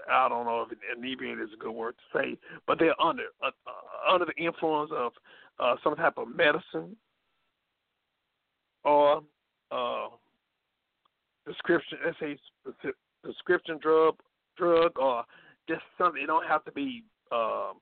[0.10, 2.38] I don't know if inebriated is a good word to say,
[2.68, 5.12] but they're under uh, uh, under the influence of
[5.60, 6.96] uh, some type of medicine
[8.84, 9.22] or
[9.72, 10.08] uh,
[11.46, 11.98] prescription.
[12.06, 12.38] Let's say
[13.24, 14.15] prescription drug,
[14.58, 15.24] drug, or
[15.68, 16.22] just something.
[16.22, 17.74] It don't have to be uh,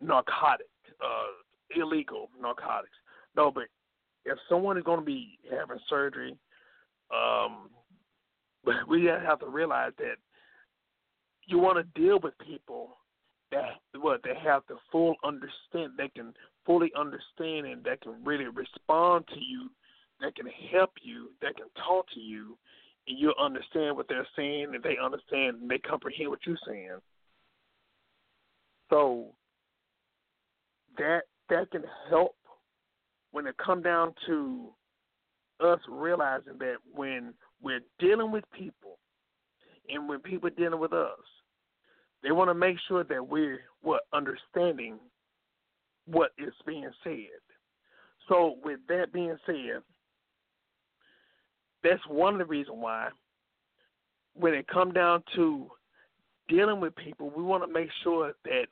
[0.00, 0.66] narcotic,
[1.02, 2.96] uh, illegal narcotics.
[3.36, 3.64] No, but
[4.24, 6.36] if someone is going to be having surgery,
[7.14, 7.70] um,
[8.88, 10.16] we have to realize that
[11.46, 12.98] you want to deal with people
[13.50, 16.34] that what they have the full understand, they can
[16.66, 19.70] fully understand, and that can really respond to you,
[20.20, 22.56] that can help you, that can talk to you,
[23.06, 26.98] and you'll understand what they're saying, and they understand and they comprehend what you're saying.
[28.90, 29.26] So
[30.96, 32.34] that that can help
[33.32, 34.68] when it come down to
[35.60, 38.98] us realizing that when we're dealing with people
[39.88, 41.18] and when people are dealing with us,
[42.22, 44.98] they want to make sure that we're what understanding
[46.06, 47.40] what is being said.
[48.28, 49.82] So with that being said,
[51.82, 53.08] that's one of the reasons why
[54.34, 55.68] when it come down to
[56.48, 58.66] dealing with people, we want to make sure that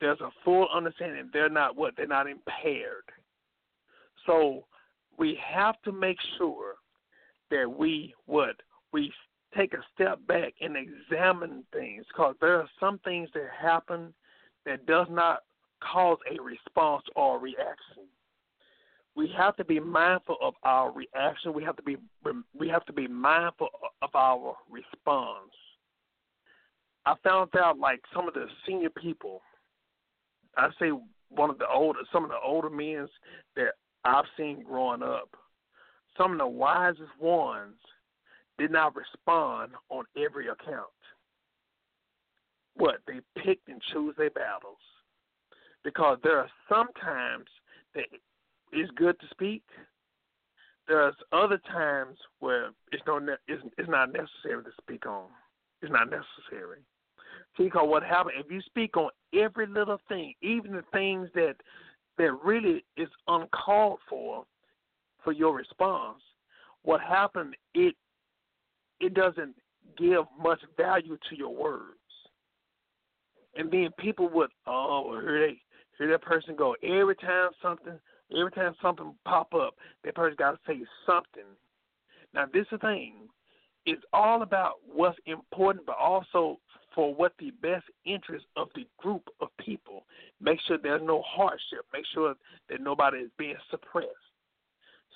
[0.00, 1.28] there's a full understanding.
[1.32, 3.04] They're not what they're not impaired.
[4.26, 4.64] So
[5.18, 6.74] we have to make sure
[7.50, 8.56] that we what
[8.92, 9.12] we
[9.56, 14.14] take a step back and examine things because there are some things that happen
[14.64, 15.40] that does not
[15.82, 18.04] cause a response or a reaction.
[19.16, 21.52] We have to be mindful of our reaction.
[21.52, 21.96] We have to be
[22.58, 23.68] we have to be mindful
[24.02, 25.52] of our response.
[27.06, 29.42] I found out like some of the senior people,
[30.56, 30.90] I say
[31.28, 33.08] one of the older some of the older men
[33.56, 33.72] that
[34.04, 35.28] I've seen growing up,
[36.16, 37.76] some of the wisest ones
[38.58, 40.86] did not respond on every account.
[42.74, 43.00] What?
[43.06, 44.78] They picked and chose their battles.
[45.82, 47.46] Because there are sometimes
[47.94, 48.06] that
[48.72, 49.62] it's good to speak.
[50.88, 55.26] There's other times where it's no it's, it's not necessary to speak on.
[55.82, 56.78] It's not necessary.
[57.56, 61.54] Because what happens if you speak on every little thing, even the things that
[62.18, 64.44] that really is uncalled for
[65.22, 66.20] for your response,
[66.82, 67.94] what happened it
[69.00, 69.54] it doesn't
[69.96, 71.96] give much value to your words.
[73.56, 75.62] And then people would oh hear they
[75.98, 77.98] hear that person go every time something
[78.36, 79.74] every time something pop up,
[80.04, 81.50] that person gotta say something.
[82.34, 83.28] Now this is the thing.
[83.86, 86.58] It's all about what's important but also
[86.94, 90.04] for what the best interest of the group of people.
[90.40, 91.86] Make sure there's no hardship.
[91.92, 92.34] Make sure
[92.68, 94.08] that nobody is being suppressed.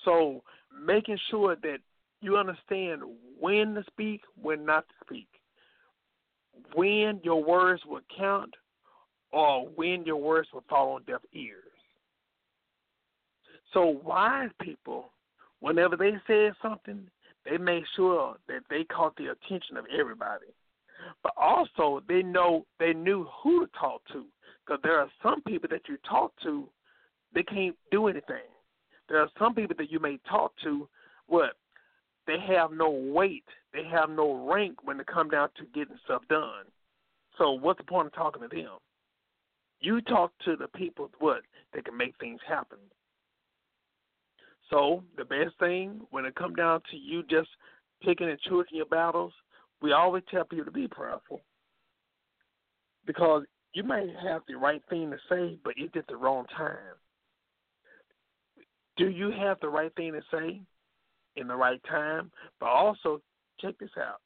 [0.05, 0.43] So
[0.87, 1.79] making sure that
[2.21, 3.03] you understand
[3.39, 5.29] when to speak, when not to speak,
[6.75, 8.55] when your words will count,
[9.33, 11.74] or when your words will fall on deaf ears.
[13.75, 15.11] So wise people,
[15.61, 17.07] whenever they said something,
[17.45, 20.47] they made sure that they caught the attention of everybody.
[21.22, 24.25] But also, they know they knew who to talk to,
[24.64, 26.66] because there are some people that you talk to,
[27.35, 28.49] they can't do anything.
[29.09, 30.89] There are some people that you may talk to,
[31.27, 31.55] what
[32.27, 33.45] they have no weight,
[33.75, 36.64] they have no rank when it come down to getting stuff done.
[37.37, 38.79] So what's the point of talking to them?
[39.81, 41.43] You talk to the people what
[41.75, 42.79] that can make things happen.
[44.71, 47.49] So the best thing when it come down to you just
[48.03, 49.33] picking and choosing your battles,
[49.83, 51.43] we always tell people to be prayerful.
[53.07, 53.45] Because
[53.75, 56.77] you may have the right thing to say, but it's at the wrong time.
[58.97, 60.61] Do you have the right thing to say
[61.37, 62.31] in the right time?
[62.61, 63.21] But also,
[63.61, 64.21] check this out.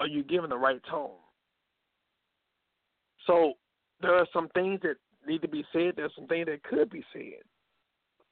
[0.00, 1.16] Are you giving the right tone?
[3.26, 3.54] So
[4.00, 4.96] there are some things that
[5.26, 5.94] need to be said.
[5.96, 7.42] There's some things that could be said.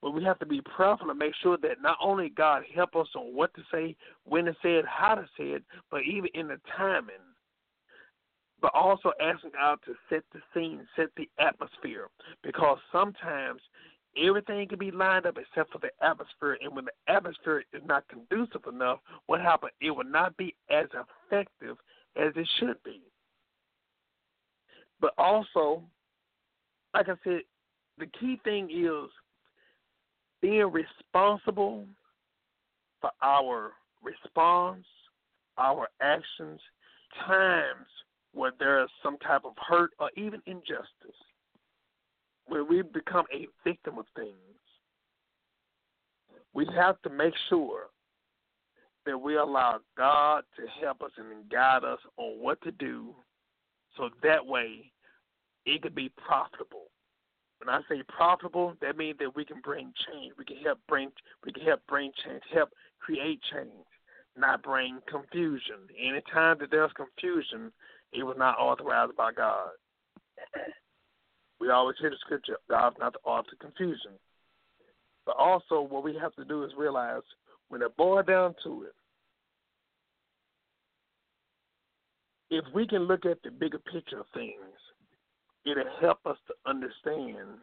[0.03, 3.09] But we have to be prayerful to make sure that not only God help us
[3.15, 6.49] on what to say, when to say it, how to say it, but even in
[6.49, 7.17] the timing.
[8.61, 12.09] But also asking God to set the scene, set the atmosphere.
[12.43, 13.61] Because sometimes
[14.17, 16.59] everything can be lined up except for the atmosphere.
[16.63, 19.73] And when the atmosphere is not conducive enough, what happens?
[19.81, 20.87] It will not be as
[21.31, 21.77] effective
[22.17, 23.03] as it should be.
[25.01, 25.83] But also,
[26.95, 27.41] like I said,
[27.99, 29.11] the key thing is
[30.41, 31.87] being responsible
[33.01, 33.73] for our
[34.03, 34.85] response,
[35.59, 36.61] our actions,
[37.27, 37.87] times
[38.33, 41.17] where there is some type of hurt or even injustice,
[42.47, 44.35] where we become a victim of things.
[46.53, 47.87] We have to make sure
[49.07, 53.15] that we allow God to help us and guide us on what to do
[53.97, 54.91] so that way
[55.65, 56.89] it could be profitable.
[57.59, 60.35] When I say profitable, that means that we can bring change.
[60.39, 61.11] We can help bring
[61.45, 63.87] we can help bring change, help create change,
[64.37, 65.89] not bring confusion.
[65.99, 67.73] Anytime that there's confusion,
[68.13, 69.71] it was not authorized by God.
[71.59, 74.13] We always hear the scripture, God's not the author of confusion.
[75.25, 77.23] But also what we have to do is realize
[77.69, 78.95] when it boils down to it,
[82.51, 84.55] if we can look at the bigger picture of things,
[85.67, 87.59] it'll help us to understand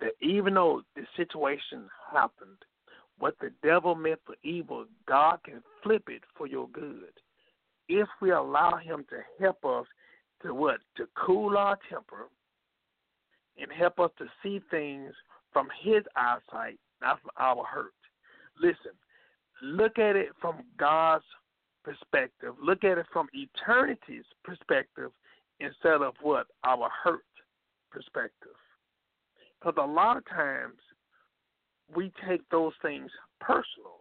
[0.00, 2.56] that even though the situation happened,
[3.18, 7.12] what the devil meant for evil, God can flip it for your good.
[7.88, 9.86] If we allow him to help us
[10.42, 10.78] to what?
[10.96, 12.28] To cool our temper
[13.60, 15.12] and help us to see things
[15.52, 17.92] from his eyesight, not from our hurt.
[18.60, 18.92] Listen,
[19.62, 21.24] look at it from God's
[21.82, 22.54] perspective.
[22.62, 25.10] Look at it from eternity's perspective
[25.60, 26.46] instead of what?
[26.64, 27.22] Our hurt
[27.90, 28.56] perspective.
[29.60, 30.76] Because a lot of times
[31.94, 34.00] we take those things personal.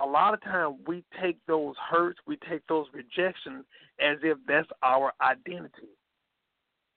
[0.00, 3.64] A lot of times we take those hurts, we take those rejections
[4.00, 5.94] as if that's our identity.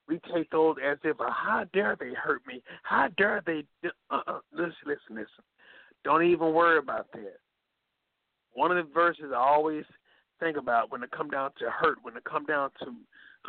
[0.08, 2.64] We take those as if, uh, how dare they hurt me?
[2.84, 3.66] How dare they?
[4.10, 4.40] Uh-uh.
[4.52, 5.44] Listen, listen, listen.
[6.04, 7.38] Don't even worry about that.
[8.54, 9.84] One of the verses I always
[10.40, 12.94] think about when it come down to hurt, when it come down to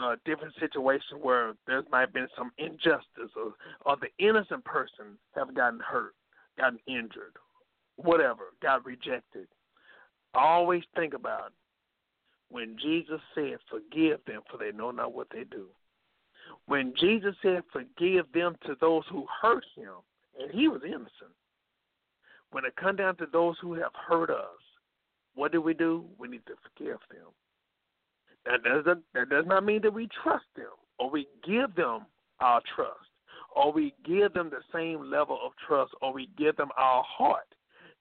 [0.03, 5.19] uh, different situations where there might have been some injustice or, or the innocent person
[5.35, 6.15] have gotten hurt,
[6.59, 7.35] gotten injured,
[7.97, 9.47] whatever, got rejected.
[10.35, 11.53] Always think about
[12.51, 15.67] when Jesus said, Forgive them, for they know not what they do.
[16.67, 19.95] When Jesus said, Forgive them to those who hurt him,
[20.41, 21.35] and he was innocent.
[22.51, 24.47] When it come down to those who have hurt us,
[25.39, 26.05] what do we do?
[26.19, 27.29] We need to forgive them.
[28.45, 32.07] That doesn't that does not mean that we trust them or we give them
[32.41, 33.09] our trust
[33.55, 37.47] or we give them the same level of trust or we give them our heart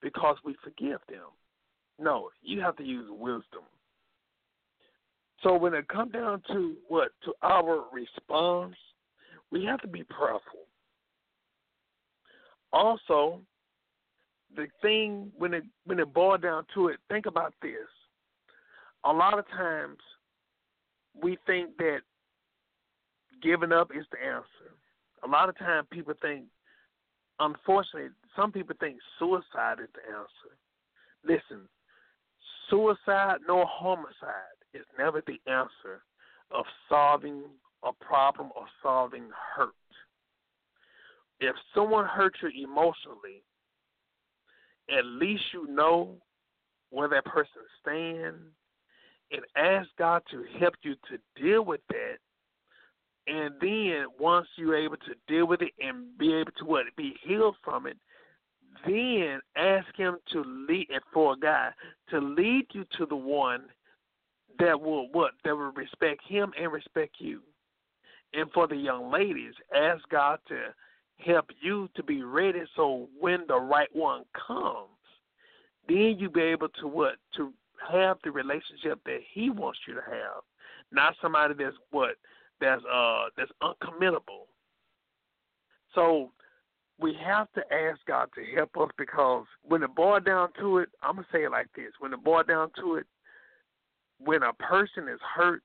[0.01, 1.29] because we forgive them.
[1.99, 3.65] No, you have to use wisdom.
[5.43, 8.75] So when it comes down to what to our response,
[9.51, 10.65] we have to be prayerful.
[12.73, 13.41] Also,
[14.57, 17.87] the thing when it when it boils down to it, think about this.
[19.05, 19.99] A lot of times
[21.21, 21.99] we think that
[23.41, 24.75] giving up is the answer.
[25.23, 26.45] A lot of times people think
[27.39, 30.57] unfortunately some people think suicide is the answer.
[31.23, 31.69] Listen,
[32.69, 36.01] suicide nor homicide is never the answer
[36.51, 37.43] of solving
[37.83, 39.73] a problem or solving hurt.
[41.39, 43.43] If someone hurts you emotionally,
[44.95, 46.15] at least you know
[46.89, 48.39] where that person stands
[49.31, 52.17] and ask God to help you to deal with that
[53.27, 57.15] And then once you're able to deal with it and be able to what be
[57.23, 57.97] healed from it,
[58.85, 61.71] then ask him to lead and for guy
[62.09, 63.63] to lead you to the one
[64.59, 67.41] that will what that will respect him and respect you.
[68.33, 70.55] And for the young ladies, ask God to
[71.17, 74.89] help you to be ready so when the right one comes,
[75.87, 77.51] then you be able to what to
[77.91, 80.43] have the relationship that he wants you to have,
[80.91, 82.15] not somebody that's what
[82.59, 84.47] that's uh that's uncommittable.
[85.95, 86.31] So
[86.99, 90.89] we have to ask God to help us because when it boils down to it,
[91.01, 93.05] I'm gonna say it like this: when it boils down to it,
[94.19, 95.61] when a person is hurt,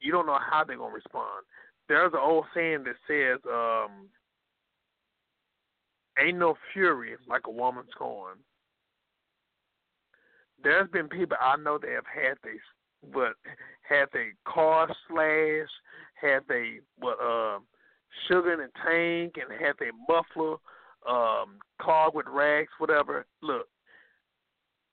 [0.00, 1.44] you don't know how they're gonna respond.
[1.88, 4.08] There's an old saying that says, um,
[6.18, 8.40] "Ain't no fury like a woman scorned."
[10.62, 12.60] There's been people I know that have had these,
[13.12, 13.34] but
[13.82, 15.72] had they car slashed,
[16.14, 17.58] had they what uh,
[18.26, 20.56] sugar in the tank, and had they muffler
[21.08, 23.26] um, clogged with rags, whatever.
[23.42, 23.68] Look,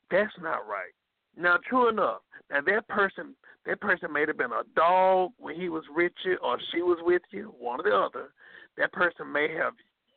[0.09, 0.93] that's not right.
[1.37, 5.69] Now, true enough, now that person, that person may have been a dog when he
[5.69, 8.33] was with you, or she was with you, one or the other.
[8.77, 9.73] That person may have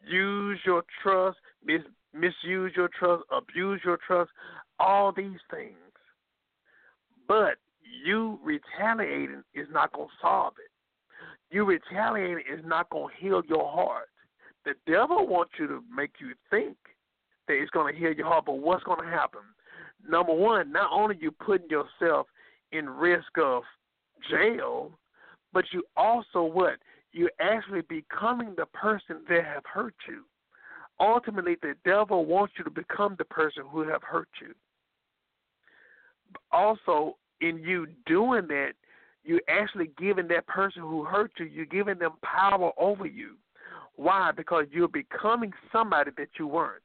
[0.07, 4.31] used your trust, mis- misused your trust, abused your trust,
[4.79, 5.77] all these things.
[7.27, 7.57] But
[8.05, 10.71] you retaliating is not going to solve it.
[11.55, 14.09] You retaliating is not going to heal your heart.
[14.65, 16.77] The devil wants you to make you think
[17.47, 19.43] that it's going to heal your heart, but what's going to happen?
[20.09, 22.27] Number one, not only you putting yourself
[22.73, 23.63] in risk of
[24.31, 24.91] jail,
[25.53, 26.75] but you also what?
[27.13, 30.25] You're actually becoming the person that have hurt you.
[31.01, 34.55] Ultimately, the devil wants you to become the person who have hurt you.
[36.53, 38.73] Also, in you doing that,
[39.25, 43.37] you're actually giving that person who hurt you, you're giving them power over you.
[43.97, 44.33] Why?
[44.37, 46.83] Because you're becoming somebody that you weren't.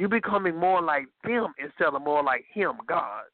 [0.00, 3.24] You're becoming more like them instead of more like Him, God.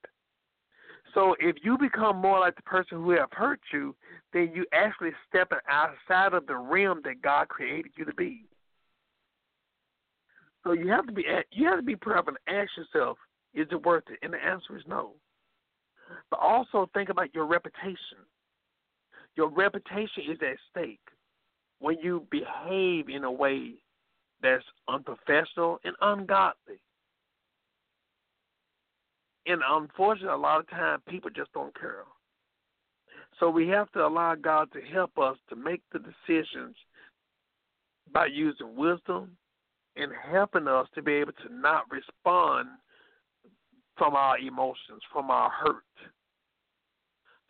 [1.14, 3.94] So if you become more like the person who have hurt you,
[4.32, 8.46] then you actually stepping outside of the realm that God created you to be.
[10.64, 13.16] So you have to be you have to be proud and ask yourself,
[13.54, 14.18] is it worth it?
[14.22, 15.12] And the answer is no.
[16.32, 18.26] But also think about your reputation.
[19.36, 20.98] Your reputation is at stake
[21.78, 23.74] when you behave in a way
[24.42, 26.80] that's unprofessional and ungodly.
[29.46, 32.04] And unfortunately, a lot of times people just don't care.
[33.38, 36.74] So we have to allow God to help us to make the decisions
[38.12, 39.36] by using wisdom
[39.96, 42.68] and helping us to be able to not respond
[43.96, 45.82] from our emotions, from our hurt.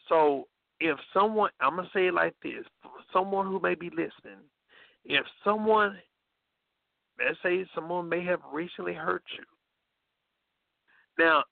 [0.08, 0.46] So
[0.80, 2.64] if someone, I'm going to say it like this
[3.12, 4.42] someone who may be listening,
[5.04, 5.96] if someone,
[7.18, 9.44] let's say someone may have recently hurt you.
[11.18, 11.44] Now,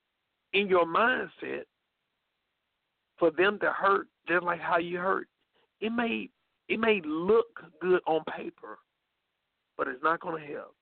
[0.53, 1.65] in your mindset,
[3.19, 5.29] for them to hurt just like how you hurt,
[5.81, 6.29] it may
[6.69, 8.79] it may look good on paper,
[9.77, 10.75] but it's not going to help.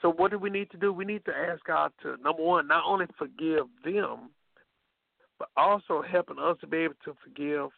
[0.00, 0.92] So what do we need to do?
[0.92, 4.30] We need to ask God to number one, not only forgive them,
[5.38, 7.70] but also helping us to be able to forgive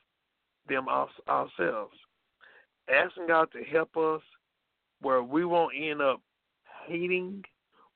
[0.68, 1.96] them ourselves.
[2.88, 4.22] Asking God to help us
[5.00, 6.20] where we won't end up
[6.86, 7.42] hating,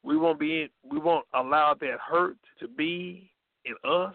[0.03, 3.31] we won't be we won't allow that hurt to be
[3.65, 4.15] in us.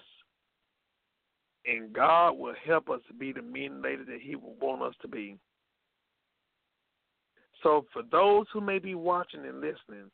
[1.65, 4.95] And God will help us to be the men and that He will want us
[5.01, 5.37] to be.
[7.61, 10.09] So, for those who may be watching and listening,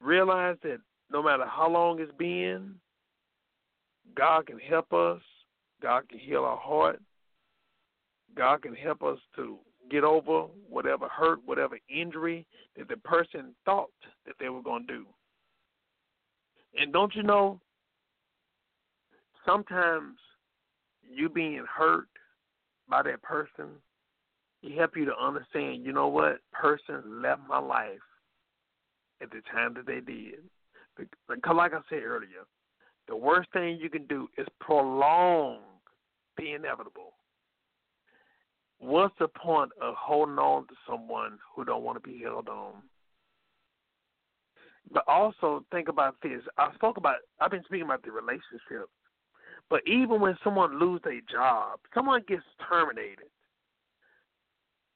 [0.00, 0.78] realize that
[1.10, 2.74] no matter how long it's been,
[4.14, 5.20] God can help us.
[5.80, 7.00] God can heal our heart.
[8.36, 9.58] God can help us to
[9.90, 13.90] get over whatever hurt, whatever injury that the person thought
[14.26, 15.06] that they were going to do.
[16.78, 17.60] And don't you know,
[19.46, 20.16] sometimes
[21.02, 22.08] you being hurt
[22.88, 23.66] by that person
[24.62, 27.98] it help you to understand, you know what, person left my life
[29.20, 30.40] at the time that they did.
[30.96, 32.46] Because, like I said earlier,
[33.08, 35.58] the worst thing you can do is prolong
[36.36, 37.14] the inevitable.
[38.82, 42.74] What's the point of holding on to someone who don't want to be held on?
[44.92, 46.42] But also think about this.
[46.58, 47.16] I spoke about.
[47.40, 48.90] I've been speaking about the relationship.
[49.70, 53.30] But even when someone loses a job, someone gets terminated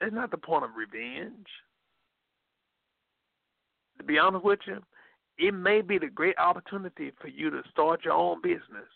[0.01, 1.47] it's not the point of revenge.
[3.99, 4.83] To be honest with you,
[5.39, 8.89] it may be the great opportunity for you to start your own business.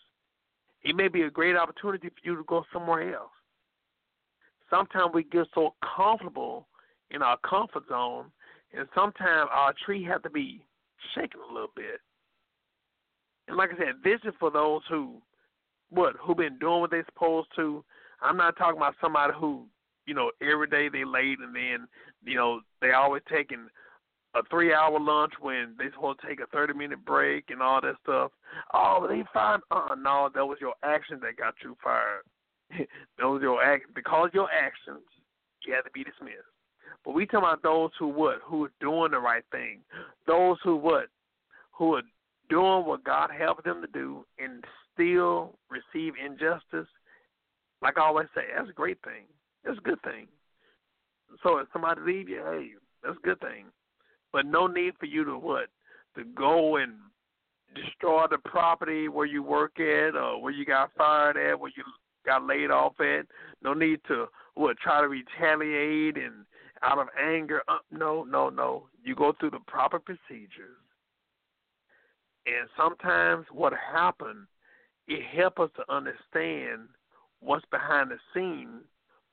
[0.83, 3.31] It may be a great opportunity for you to go somewhere else.
[4.71, 6.67] Sometimes we get so comfortable
[7.11, 8.25] in our comfort zone,
[8.75, 10.65] and sometimes our tree have to be
[11.13, 11.99] shaken a little bit.
[13.47, 15.21] And like I said, this is for those who,
[15.89, 17.83] what, who been doing what they're supposed to.
[18.21, 19.65] I'm not talking about somebody who,
[20.05, 21.87] you know, every day they late and then,
[22.23, 23.67] you know, they always taking
[24.33, 27.81] a three hour lunch when they supposed to take a thirty minute break and all
[27.81, 28.31] that stuff.
[28.73, 29.61] Oh, they fired.
[29.69, 32.23] Uh, no, that was your actions that got you fired.
[33.19, 35.05] was your act because your actions.
[35.65, 36.49] You had to be dismissed.
[37.05, 39.79] But we talking about those who what who are doing the right thing,
[40.27, 41.07] those who what
[41.71, 42.03] who are
[42.49, 44.63] doing what God helped them to do and
[44.93, 46.87] still receive injustice.
[47.81, 49.25] Like I always say, that's a great thing.
[49.63, 50.27] That's a good thing.
[51.43, 52.71] So if somebody leave you, hey,
[53.03, 53.65] that's a good thing.
[54.33, 55.67] But no need for you to what
[56.15, 56.93] to go and
[57.73, 61.83] destroy the property where you work at or where you got fired at, where you
[62.25, 63.25] got laid off at.
[63.63, 66.45] No need to what try to retaliate and
[66.83, 67.61] out of anger.
[67.67, 68.87] Uh, no, no, no.
[69.03, 70.77] You go through the proper procedures.
[72.45, 74.47] And sometimes what happened,
[75.07, 76.89] it helps us to understand
[77.39, 78.81] what's behind the scene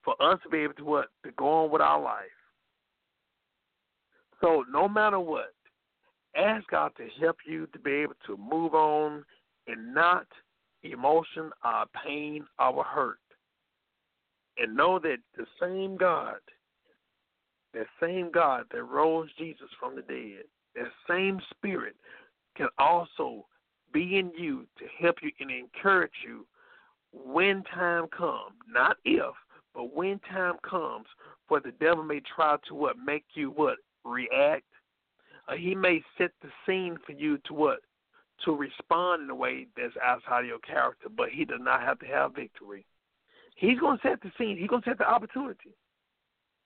[0.05, 2.25] for us to be able to what to go on with our life.
[4.41, 5.53] So no matter what,
[6.37, 9.25] ask God to help you to be able to move on
[9.67, 10.27] and not
[10.83, 13.19] emotion, our pain, our hurt.
[14.57, 16.39] And know that the same God
[17.75, 21.95] that same God that rose Jesus from the dead, that same Spirit
[22.57, 23.47] can also
[23.93, 26.47] be in you to help you and encourage you
[27.13, 28.55] when time comes.
[28.69, 29.35] Not if,
[29.75, 31.07] but when time comes,
[31.49, 34.65] for the devil may try to what make you what react.
[35.49, 37.81] Uh, he may set the scene for you to what
[38.45, 41.99] to respond in a way that's outside of your character, but he does not have
[42.01, 42.85] to have victory.
[43.57, 44.57] He's going to set the scene.
[44.57, 45.75] He's going to set the opportunity.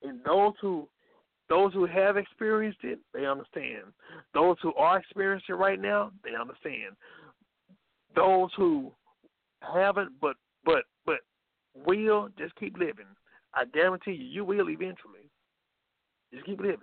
[0.03, 0.89] And those who
[1.49, 3.93] those who have experienced it, they understand.
[4.33, 6.97] Those who are experiencing it right now, they understand.
[8.15, 8.93] Those who
[9.61, 11.21] haven't but but but
[11.87, 13.07] will just keep living.
[13.55, 15.31] I guarantee you, you will eventually.
[16.33, 16.79] Just keep living.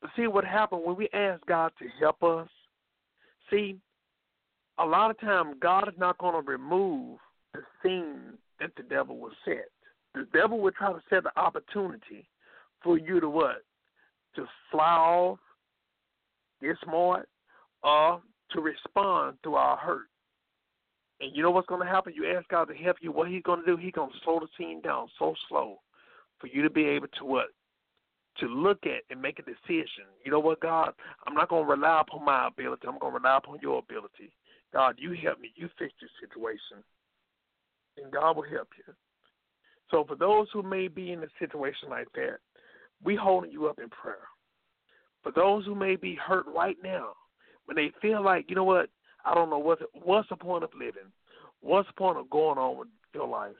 [0.00, 2.48] But see what happened when we ask God to help us.
[3.50, 3.76] See,
[4.78, 7.18] a lot of times God is not going to remove
[7.54, 9.68] the scene that the devil will set.
[10.14, 12.28] The devil will try to set the opportunity
[12.82, 13.64] for you to what?
[14.36, 15.38] To fly off,
[16.60, 17.28] get smart,
[17.82, 18.20] or
[18.52, 20.08] to respond to our hurt.
[21.20, 22.12] And you know what's going to happen?
[22.14, 23.12] You ask God to help you.
[23.12, 23.76] What He's going to do?
[23.76, 25.78] He's going to slow the scene down so slow
[26.38, 27.46] for you to be able to what?
[28.40, 30.04] To look at and make a decision.
[30.24, 30.90] You know what, God?
[31.26, 32.86] I'm not going to rely upon my ability.
[32.86, 34.30] I'm going to rely upon your ability.
[34.74, 35.52] God, you help me.
[35.54, 36.84] You fix this situation.
[37.96, 38.92] And God will help you.
[39.90, 42.38] So for those who may be in a situation like that,
[43.02, 44.28] we holding you up in prayer.
[45.22, 47.12] For those who may be hurt right now,
[47.64, 48.90] when they feel like, you know what,
[49.24, 51.10] I don't know what's what's the point of living,
[51.60, 53.56] what's the point of going on with your life.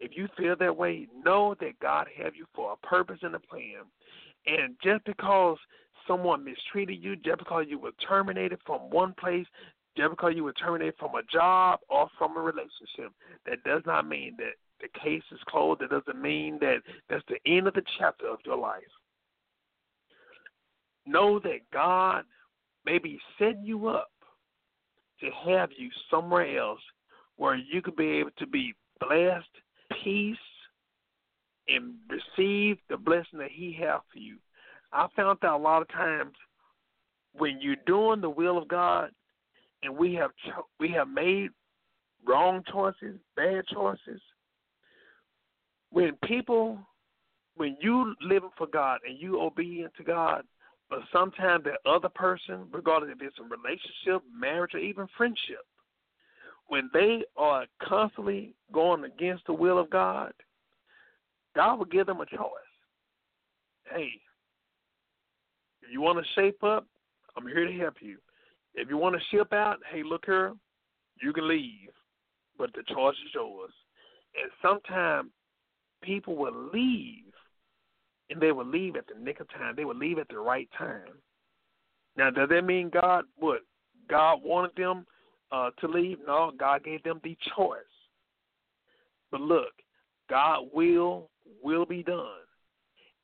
[0.00, 3.38] If you feel that way, know that God have you for a purpose and a
[3.38, 3.84] plan.
[4.46, 5.56] And just because
[6.06, 9.46] someone mistreated you, just because you were terminated from one place,
[9.96, 13.12] just because you were terminated from a job or from a relationship,
[13.46, 16.78] that does not mean that the case is closed, it doesn't mean that
[17.08, 18.82] that's the end of the chapter of your life.
[21.06, 22.24] Know that God
[22.84, 24.10] may be setting you up
[25.20, 26.80] to have you somewhere else
[27.36, 29.46] where you could be able to be blessed,
[30.02, 30.36] peace,
[31.68, 34.36] and receive the blessing that He has for you.
[34.92, 36.32] I found out a lot of times
[37.32, 39.10] when you're doing the will of God,
[39.82, 41.50] and we have cho- we have made
[42.26, 44.20] wrong choices, bad choices,
[45.90, 46.78] when people,
[47.56, 50.44] when you living for God and you obedient to God,
[50.90, 55.64] but sometimes that other person, regardless if it's a relationship, marriage, or even friendship,
[56.68, 60.32] when they are constantly going against the will of God,
[61.54, 62.50] God will give them a choice.
[63.92, 64.10] Hey,
[65.82, 66.86] if you want to shape up,
[67.36, 68.18] I'm here to help you.
[68.74, 70.54] If you want to ship out, hey, look here,
[71.22, 71.90] you can leave,
[72.58, 73.70] but the choice is yours.
[74.40, 75.30] And sometimes
[76.02, 77.32] people will leave,
[78.30, 79.74] and they will leave at the nick of time.
[79.76, 81.20] They will leave at the right time.
[82.16, 83.60] Now, does that mean God what?
[84.08, 85.06] God wanted them
[85.52, 86.18] uh, to leave?
[86.26, 87.78] No, God gave them the choice.
[89.30, 89.72] But look,
[90.30, 91.30] God will
[91.62, 92.26] will be done.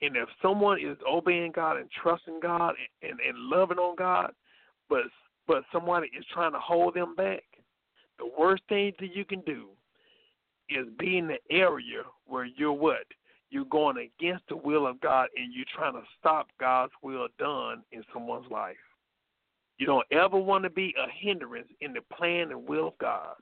[0.03, 4.33] And if someone is obeying God and trusting God and, and, and loving on God,
[4.89, 5.03] but
[5.47, 7.45] but somebody is trying to hold them back,
[8.19, 9.69] the worst thing that you can do
[10.69, 13.05] is be in the area where you're what?
[13.51, 17.83] you're going against the will of God and you're trying to stop God's will done
[17.93, 18.77] in someone's life.
[19.81, 23.35] You don't ever want to be a hindrance in the plan and will of God.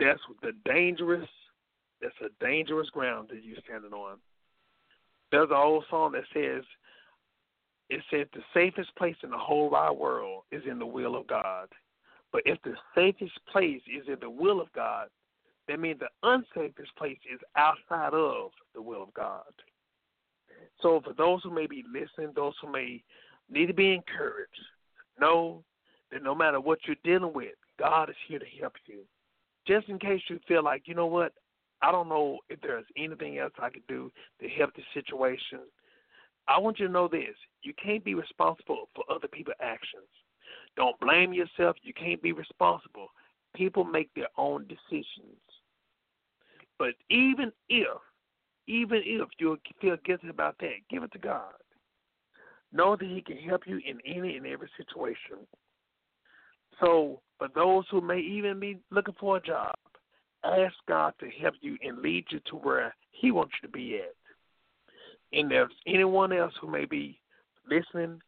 [0.00, 1.28] That's the dangerous.
[2.02, 4.18] That's a dangerous ground that you're standing on.
[5.30, 6.64] There's an old song that says,
[7.88, 11.28] "It says the safest place in the whole wide world is in the will of
[11.28, 11.72] God."
[12.32, 15.10] But if the safest place is in the will of God,
[15.68, 19.54] that means the unsafest place is outside of the will of God.
[20.80, 23.04] So for those who may be listening, those who may
[23.50, 24.50] need to be encouraged,
[25.20, 25.62] know
[26.12, 29.00] that no matter what you're dealing with, God is here to help you.
[29.66, 31.32] Just in case you feel like, you know what,
[31.82, 35.60] I don't know if there's anything else I could do to help this situation.
[36.48, 37.34] I want you to know this.
[37.62, 40.06] You can't be responsible for other people's actions.
[40.76, 41.76] Don't blame yourself.
[41.82, 43.08] You can't be responsible.
[43.54, 45.40] People make their own decisions.
[46.78, 47.86] But even if,
[48.68, 51.52] even if you feel guilty about that, give it to God.
[52.72, 55.46] Know that He can help you in any and every situation.
[56.80, 59.74] So, for those who may even be looking for a job,
[60.44, 63.96] ask God to help you and lead you to where He wants you to be
[63.96, 64.14] at.
[65.32, 67.18] And there's anyone else who may be
[67.68, 68.20] listening,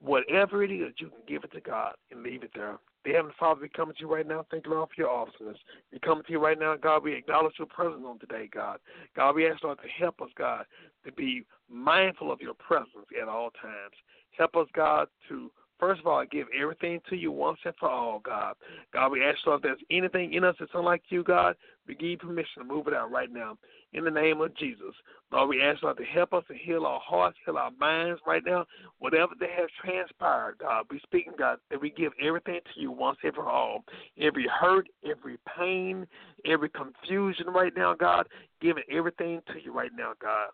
[0.00, 2.78] whatever it is, you can give it to God and leave it there.
[3.04, 4.44] The Heavenly Father, we come to you right now.
[4.50, 5.58] Thank you, Lord, for your awesomeness.
[5.92, 7.04] We come to you right now, God.
[7.04, 8.78] We acknowledge your presence on today, God.
[9.16, 10.64] God, we ask, Lord, to help us, God,
[11.06, 13.94] to be mindful of your presence at all times.
[14.36, 17.88] Help us, God, to First of all, I give everything to you once and for
[17.88, 18.54] all, God.
[18.92, 21.54] God, we ask, Lord, if there's anything in us that's unlike you, God,
[21.86, 23.56] we give you permission to move it out right now
[23.92, 24.94] in the name of Jesus.
[25.30, 28.42] Lord, we ask, Lord, to help us to heal our hearts, heal our minds right
[28.44, 28.66] now.
[28.98, 33.18] Whatever that has transpired, God, we speaking, God, that we give everything to you once
[33.22, 33.84] and for all.
[34.20, 36.06] Every hurt, every pain,
[36.44, 38.26] every confusion right now, God,
[38.60, 40.48] giving everything to you right now, God.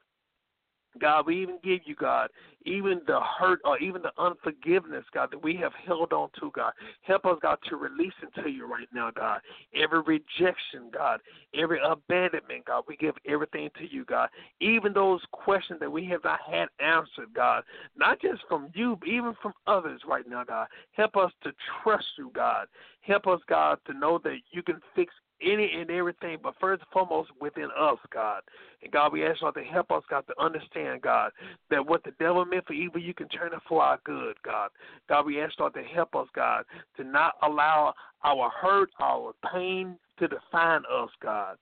[1.00, 2.28] God, we even give you, God,
[2.64, 6.72] even the hurt or even the unforgiveness, God, that we have held on to, God.
[7.02, 9.40] Help us, God, to release into you right now, God.
[9.74, 11.20] Every rejection, God,
[11.54, 14.28] every abandonment, God, we give everything to you, God.
[14.60, 17.64] Even those questions that we have not had answered, God,
[17.96, 20.68] not just from you, but even from others right now, God.
[20.92, 22.66] Help us to trust you, God.
[23.00, 25.12] Help us, God, to know that you can fix
[25.44, 28.42] any and everything, but first and foremost within us, God.
[28.82, 31.32] And God, we ask Lord to help us, God, to understand, God,
[31.70, 34.70] that what the devil meant for evil, you can turn it for our good, God.
[35.08, 36.64] God, we ask Lord to help us, God,
[36.96, 41.56] to not allow our hurt, our pain to define us, God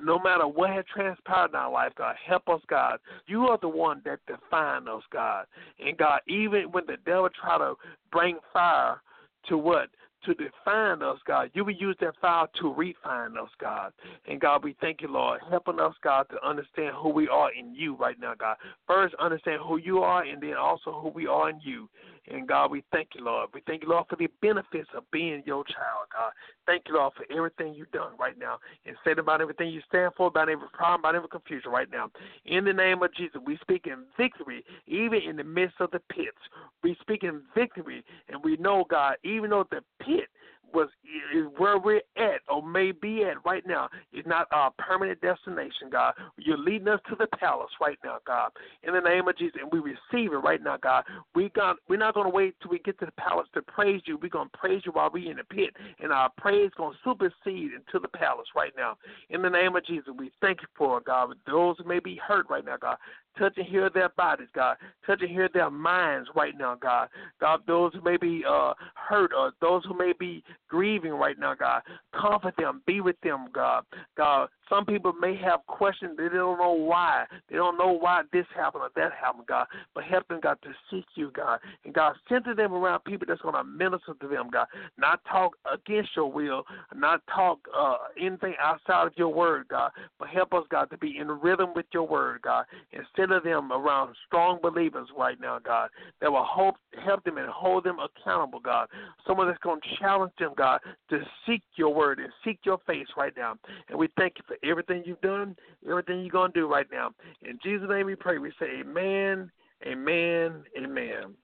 [0.00, 2.98] no matter what has transpired in our life, God, help us, God.
[3.26, 5.46] You are the one that define us, God.
[5.78, 7.74] And God, even when the devil try to
[8.10, 9.00] bring fire
[9.48, 9.88] to what
[10.26, 11.50] to define us, God.
[11.54, 13.92] You will use that fire to refine us, God.
[14.26, 17.74] And God, we thank you, Lord, helping us, God, to understand who we are in
[17.74, 18.56] you right now, God.
[18.86, 21.88] First, understand who you are, and then also who we are in you.
[22.28, 23.50] And God, we thank you, Lord.
[23.52, 26.32] We thank you, Lord, for the benefits of being your child, God.
[26.66, 28.58] Thank you, Lord, for everything you've done right now.
[28.86, 32.10] And said about everything you stand for, about every problem, about every confusion right now.
[32.46, 36.00] In the name of Jesus, we speak in victory, even in the midst of the
[36.10, 36.38] pits.
[36.82, 40.28] We speak in victory, and we know, God, even though the pit
[40.74, 40.88] was
[41.34, 45.88] is where we're at or may be at right now is not our permanent destination,
[45.90, 46.14] God.
[46.36, 48.50] You're leading us to the palace right now, God.
[48.82, 51.04] In the name of Jesus, and we receive it right now, God.
[51.34, 54.18] We got we're not gonna wait till we get to the palace to praise you.
[54.20, 55.70] We're gonna praise you while we're in the pit,
[56.00, 58.96] and our praise gonna supersede into the palace right now.
[59.30, 61.34] In the name of Jesus, we thank you for it, God.
[61.46, 62.96] Those who may be hurt right now, God,
[63.38, 64.76] touch and heal their bodies, God.
[65.06, 67.08] Touch and heal their minds right now, God.
[67.40, 71.54] God, those who may be uh, hurt or those who may be grieving right now,
[71.54, 71.82] God,
[72.18, 73.84] comfort them, be with them, God.
[74.16, 76.16] God, some people may have questions.
[76.16, 77.24] They don't know why.
[77.50, 79.66] They don't know why this happened or that happened, God.
[79.94, 81.58] But help them, God, to seek you, God.
[81.84, 84.66] And God, center them around people that's going to minister to them, God.
[84.98, 89.90] Not talk against your will, not talk uh, anything outside of your word, God.
[90.18, 92.64] But help us, God, to be in rhythm with your word, God.
[92.92, 95.90] And center them around strong believers right now, God,
[96.20, 98.88] that will hope, help them and hold them accountable, God.
[99.26, 103.06] Someone that's going to challenge them, God, to seek your word and seek your face
[103.16, 103.56] right now.
[103.88, 105.56] And we thank you for everything you've done,
[105.88, 107.10] everything you're going to do right now.
[107.42, 108.38] In Jesus' name we pray.
[108.38, 109.50] We say amen,
[109.86, 111.34] amen, amen.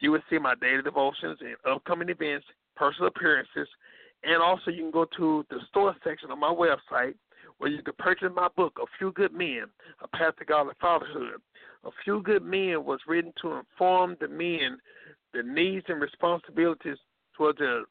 [0.00, 2.46] You will see my daily devotions and upcoming events,
[2.76, 3.68] personal appearances,
[4.22, 7.14] and also you can go to the store section of my website
[7.58, 9.64] where you can purchase my book, A Few Good Men,
[10.02, 11.40] A Path to Godly Fatherhood.
[11.84, 14.78] A Few Good Men was written to inform the men
[15.32, 16.98] the needs and responsibilities
[17.36, 17.82] towards their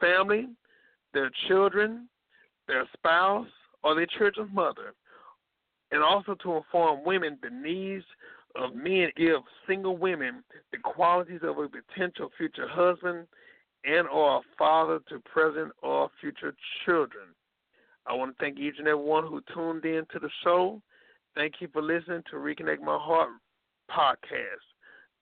[0.00, 0.48] family,
[1.12, 2.08] their children,
[2.66, 3.48] their spouse,
[3.82, 4.94] or their children's mother,
[5.90, 8.04] and also to inform women the needs
[8.56, 10.42] of men give single women
[10.72, 13.26] the qualities of a potential future husband
[13.84, 17.28] and or a father to present or future children.
[18.06, 20.82] I want to thank each and every one who tuned in to the show.
[21.34, 23.30] Thank you for listening to Reconnect My Heart
[23.90, 24.66] podcast.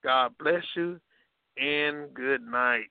[0.02, 0.98] God bless you
[1.56, 2.90] and good night.